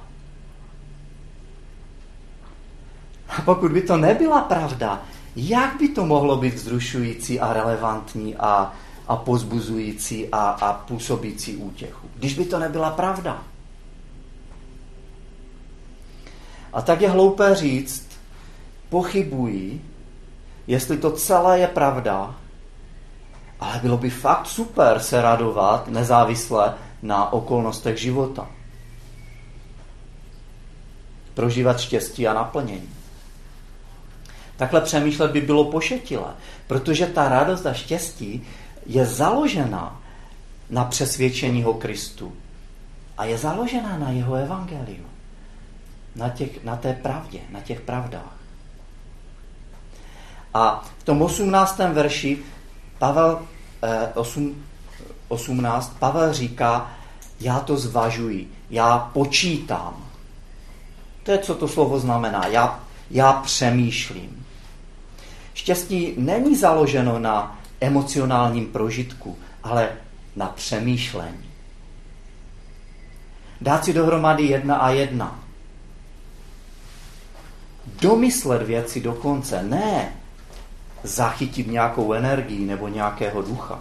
A 3.30 3.42
pokud 3.42 3.72
by 3.72 3.82
to 3.82 3.98
nebyla 3.98 4.42
pravda, 4.42 5.02
jak 5.36 5.80
by 5.80 5.88
to 5.88 6.06
mohlo 6.06 6.38
být 6.38 6.54
vzrušující 6.54 7.40
a 7.40 7.54
relevantní 7.54 8.36
a, 8.36 8.74
a 9.08 9.16
pozbuzující 9.16 10.28
a, 10.28 10.40
a 10.40 10.74
působící 10.74 11.56
útěchu? 11.56 12.08
Když 12.16 12.34
by 12.34 12.46
to 12.46 12.60
nebyla 12.60 12.90
pravda. 12.90 13.44
A 16.74 16.82
tak 16.82 17.02
je 17.02 17.10
hloupé 17.10 17.56
říct, 17.56 18.10
pochybují, 18.90 19.82
jestli 20.68 20.98
to 20.98 21.12
celé 21.12 21.60
je 21.60 21.68
pravda, 21.68 22.36
ale 23.60 23.80
bylo 23.80 23.98
by 23.98 24.10
fakt 24.10 24.48
super 24.48 25.00
se 25.00 25.22
radovat 25.22 25.88
nezávisle 25.88 26.74
na 27.02 27.34
okolnostech 27.34 27.98
života. 27.98 28.48
Prožívat 31.34 31.80
štěstí 31.80 32.28
a 32.28 32.34
naplnění. 32.34 32.90
Takhle 34.58 34.82
přemýšlet 34.82 35.32
by 35.32 35.42
bylo 35.42 35.72
pošetilé, 35.72 36.34
protože 36.68 37.06
ta 37.06 37.30
radost 37.30 37.66
a 37.66 37.74
štěstí 37.74 38.48
je 38.86 39.06
založena 39.06 40.02
na 40.70 40.86
přesvědčení 40.86 41.66
o 41.66 41.74
Kristu 41.74 42.34
a 43.18 43.26
je 43.26 43.38
založena 43.38 43.98
na 43.98 44.10
jeho 44.10 44.36
evangeliu 44.36 45.09
na, 46.16 46.30
těch, 46.30 46.64
na 46.64 46.76
té 46.76 46.94
pravdě, 46.94 47.40
na 47.50 47.60
těch 47.60 47.82
pravdách. 47.82 48.40
A 50.54 50.86
v 51.00 51.04
tom 51.04 51.22
18. 51.22 51.78
verši 51.78 52.38
Pavel 52.98 53.42
eh, 53.84 54.12
8, 54.14 54.66
18, 55.28 55.96
Pavel 56.00 56.34
říká, 56.34 56.92
já 57.40 57.60
to 57.60 57.78
zvažuji, 57.78 58.52
já 58.70 58.98
počítám. 59.14 60.06
To 61.24 61.32
je, 61.32 61.38
co 61.38 61.56
to 61.56 61.68
slovo 61.68 62.00
znamená. 62.00 62.48
Já, 62.48 62.80
já 63.12 63.34
přemýšlím. 63.34 64.46
Štěstí 65.54 66.14
není 66.18 66.56
založeno 66.56 67.20
na 67.20 67.60
emocionálním 67.82 68.66
prožitku, 68.66 69.38
ale 69.64 69.90
na 70.36 70.48
přemýšlení. 70.48 71.50
Dát 73.62 73.86
si 73.86 73.94
dohromady 73.94 74.44
jedna 74.44 74.76
a 74.76 74.90
jedna 74.90 75.39
domyslet 78.02 78.62
věci 78.62 79.02
do 79.02 79.14
konce, 79.14 79.64
ne 79.64 80.14
zachytit 81.04 81.68
nějakou 81.68 82.14
energii 82.14 82.66
nebo 82.66 82.88
nějakého 82.88 83.42
ducha. 83.42 83.80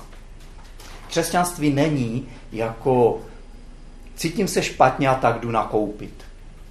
Křesťanství 1.08 1.70
není 1.70 2.28
jako 2.52 3.20
cítím 4.16 4.48
se 4.48 4.62
špatně 4.62 5.08
a 5.08 5.14
tak 5.14 5.40
jdu 5.40 5.50
nakoupit, 5.50 6.24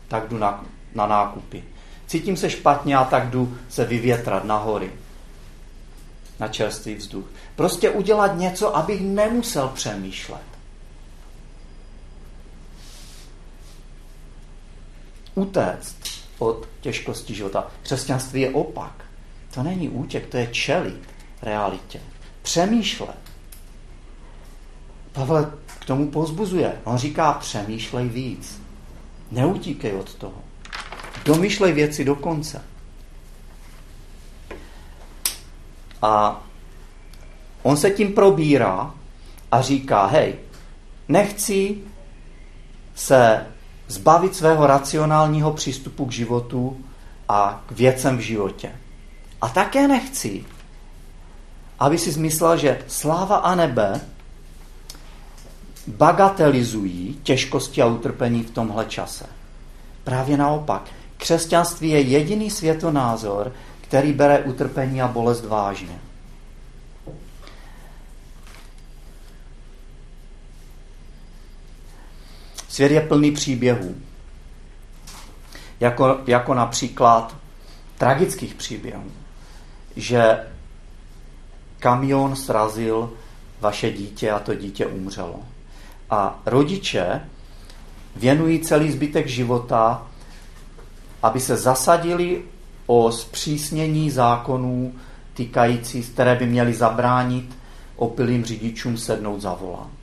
tak 0.08 0.28
jdu 0.28 0.38
na, 0.38 0.66
na 0.96 1.08
nákupy. 1.08 1.64
Cítím 2.08 2.38
se 2.38 2.50
špatně 2.50 2.98
a 2.98 3.06
tak 3.06 3.30
jdu 3.30 3.58
se 3.70 3.86
vyvětrat 3.86 4.46
na 4.46 4.58
hory, 4.58 4.92
na 6.40 6.48
čerstvý 6.48 6.96
vzduch. 6.96 7.26
Prostě 7.56 7.90
udělat 7.90 8.38
něco, 8.38 8.78
abych 8.78 9.02
nemusel 9.02 9.68
přemýšlet. 9.68 10.42
Utéct 15.36 16.17
od 16.40 16.68
těžkosti 16.82 17.36
života. 17.36 17.68
Křesťanství 17.82 18.42
je 18.42 18.50
opak. 18.50 19.06
To 19.54 19.64
není 19.64 19.90
útěk, 19.90 20.28
to 20.28 20.38
je 20.38 20.48
čelit 20.48 21.10
realitě. 21.42 22.00
Přemýšlet. 22.42 23.18
Pavel 25.12 25.54
k 25.80 25.86
tomu 25.86 26.12
pozbuzuje. 26.12 26.74
On 26.84 26.98
říká, 26.98 27.34
přemýšlej 27.34 28.08
víc. 28.08 28.62
Neutíkej 29.32 29.94
od 29.94 30.14
toho. 30.16 30.42
Domýšlej 31.26 31.74
věci 31.74 32.06
do 32.06 32.16
konce. 32.16 32.62
A 36.02 36.44
on 37.64 37.78
se 37.78 37.90
tím 37.90 38.14
probírá 38.14 38.96
a 39.52 39.62
říká, 39.62 40.06
hej, 40.06 40.36
nechci 41.08 41.78
se 42.96 43.48
zbavit 43.88 44.36
svého 44.36 44.68
racionálního 44.68 45.54
přístupu 45.54 46.06
k 46.06 46.12
životu 46.12 46.78
a 47.30 47.64
k 47.66 47.72
věcem 47.72 48.18
v 48.18 48.22
životě. 48.22 48.72
A 49.42 49.50
také 49.50 49.88
nechci, 49.88 50.46
aby 51.80 51.98
si 51.98 52.12
zmyslel, 52.12 52.58
že 52.58 52.82
sláva 52.88 53.36
a 53.36 53.56
nebe 53.56 54.02
bagatelizují 55.88 57.20
těžkosti 57.24 57.82
a 57.82 57.86
utrpení 57.86 58.44
v 58.44 58.52
tomhle 58.52 58.86
čase. 58.86 59.26
Právě 60.04 60.38
naopak. 60.38 60.90
Křesťanství 61.18 61.90
je 61.90 62.02
jediný 62.02 62.52
světonázor, 62.52 63.52
který 63.82 64.14
bere 64.14 64.40
utrpení 64.40 65.02
a 65.02 65.08
bolest 65.08 65.46
vážně. 65.46 66.00
Svět 72.78 72.92
je 72.92 73.02
plný 73.02 73.32
příběhů. 73.32 73.96
Jako, 75.80 76.18
jako 76.28 76.54
například 76.54 77.36
tragických 77.98 78.56
příběhů, 78.56 79.12
že 79.96 80.40
kamion 81.80 82.36
srazil 82.36 83.14
vaše 83.62 83.92
dítě 83.92 84.32
a 84.32 84.40
to 84.40 84.56
dítě 84.56 84.86
umřelo. 84.86 85.40
A 86.10 86.40
rodiče 86.46 87.22
věnují 88.16 88.60
celý 88.60 88.92
zbytek 88.92 89.28
života, 89.28 90.08
aby 91.24 91.40
se 91.40 91.58
zasadili 91.58 92.44
o 92.86 93.12
zpřísnění 93.12 94.12
zákonů 94.12 94.94
týkající, 95.34 96.04
které 96.04 96.36
by 96.36 96.46
měly 96.46 96.74
zabránit 96.74 97.58
opilým 97.96 98.46
řidičům 98.46 98.98
sednout 98.98 99.42
za 99.42 99.54
volant. 99.54 99.97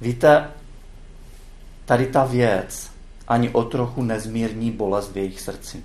Víte, 0.00 0.50
tady 1.84 2.06
ta 2.06 2.24
věc 2.24 2.90
ani 3.28 3.50
o 3.50 3.64
trochu 3.64 4.02
nezmírní 4.02 4.70
bolest 4.70 5.12
v 5.12 5.16
jejich 5.16 5.40
srdci. 5.40 5.84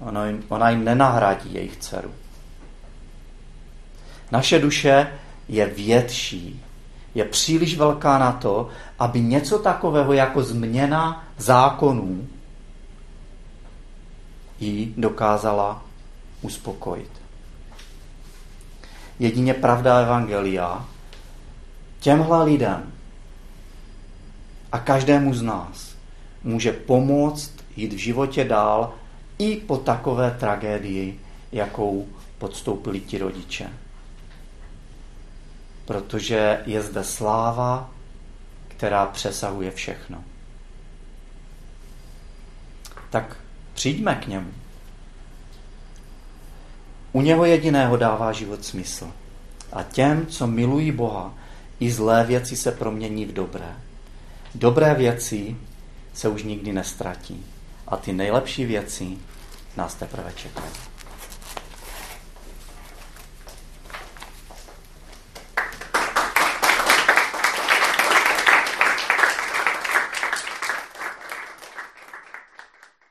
Ona 0.00 0.26
jim, 0.26 0.44
ona 0.48 0.70
jim 0.70 0.84
nenahradí 0.84 1.54
jejich 1.54 1.76
dceru. 1.76 2.14
Naše 4.32 4.58
duše 4.58 5.12
je 5.48 5.66
větší, 5.66 6.64
je 7.14 7.24
příliš 7.24 7.76
velká 7.76 8.18
na 8.18 8.32
to, 8.32 8.68
aby 8.98 9.20
něco 9.20 9.58
takového 9.58 10.12
jako 10.12 10.42
změna 10.42 11.24
zákonů 11.38 12.28
ji 14.60 14.94
dokázala 14.96 15.82
uspokojit. 16.42 17.10
Jedině 19.18 19.54
pravda 19.54 19.98
Evangelia 19.98 20.86
těmhle 22.02 22.44
lidem 22.44 22.92
a 24.72 24.78
každému 24.78 25.34
z 25.34 25.42
nás 25.42 25.94
může 26.44 26.72
pomoct 26.72 27.52
jít 27.76 27.92
v 27.92 27.96
životě 27.96 28.44
dál 28.44 28.94
i 29.38 29.56
po 29.56 29.76
takové 29.76 30.30
tragédii, 30.30 31.20
jakou 31.52 32.08
podstoupili 32.38 33.00
ti 33.00 33.18
rodiče. 33.18 33.70
Protože 35.84 36.62
je 36.66 36.82
zde 36.82 37.04
sláva, 37.04 37.90
která 38.68 39.06
přesahuje 39.06 39.70
všechno. 39.70 40.24
Tak 43.10 43.36
přijďme 43.74 44.14
k 44.14 44.26
němu. 44.26 44.50
U 47.12 47.20
něho 47.20 47.44
jediného 47.44 47.96
dává 47.96 48.32
život 48.32 48.64
smysl. 48.64 49.12
A 49.72 49.82
těm, 49.82 50.26
co 50.26 50.46
milují 50.46 50.92
Boha, 50.92 51.34
i 51.82 51.90
zlé 51.90 52.24
věci 52.24 52.56
se 52.56 52.72
promění 52.72 53.26
v 53.26 53.32
dobré. 53.32 53.76
Dobré 54.54 54.94
věci 54.94 55.56
se 56.14 56.28
už 56.28 56.42
nikdy 56.42 56.72
nestratí. 56.72 57.46
A 57.86 57.96
ty 57.96 58.12
nejlepší 58.12 58.64
věci 58.64 59.08
nás 59.76 59.94
teprve 59.94 60.32
čekají. 60.36 60.91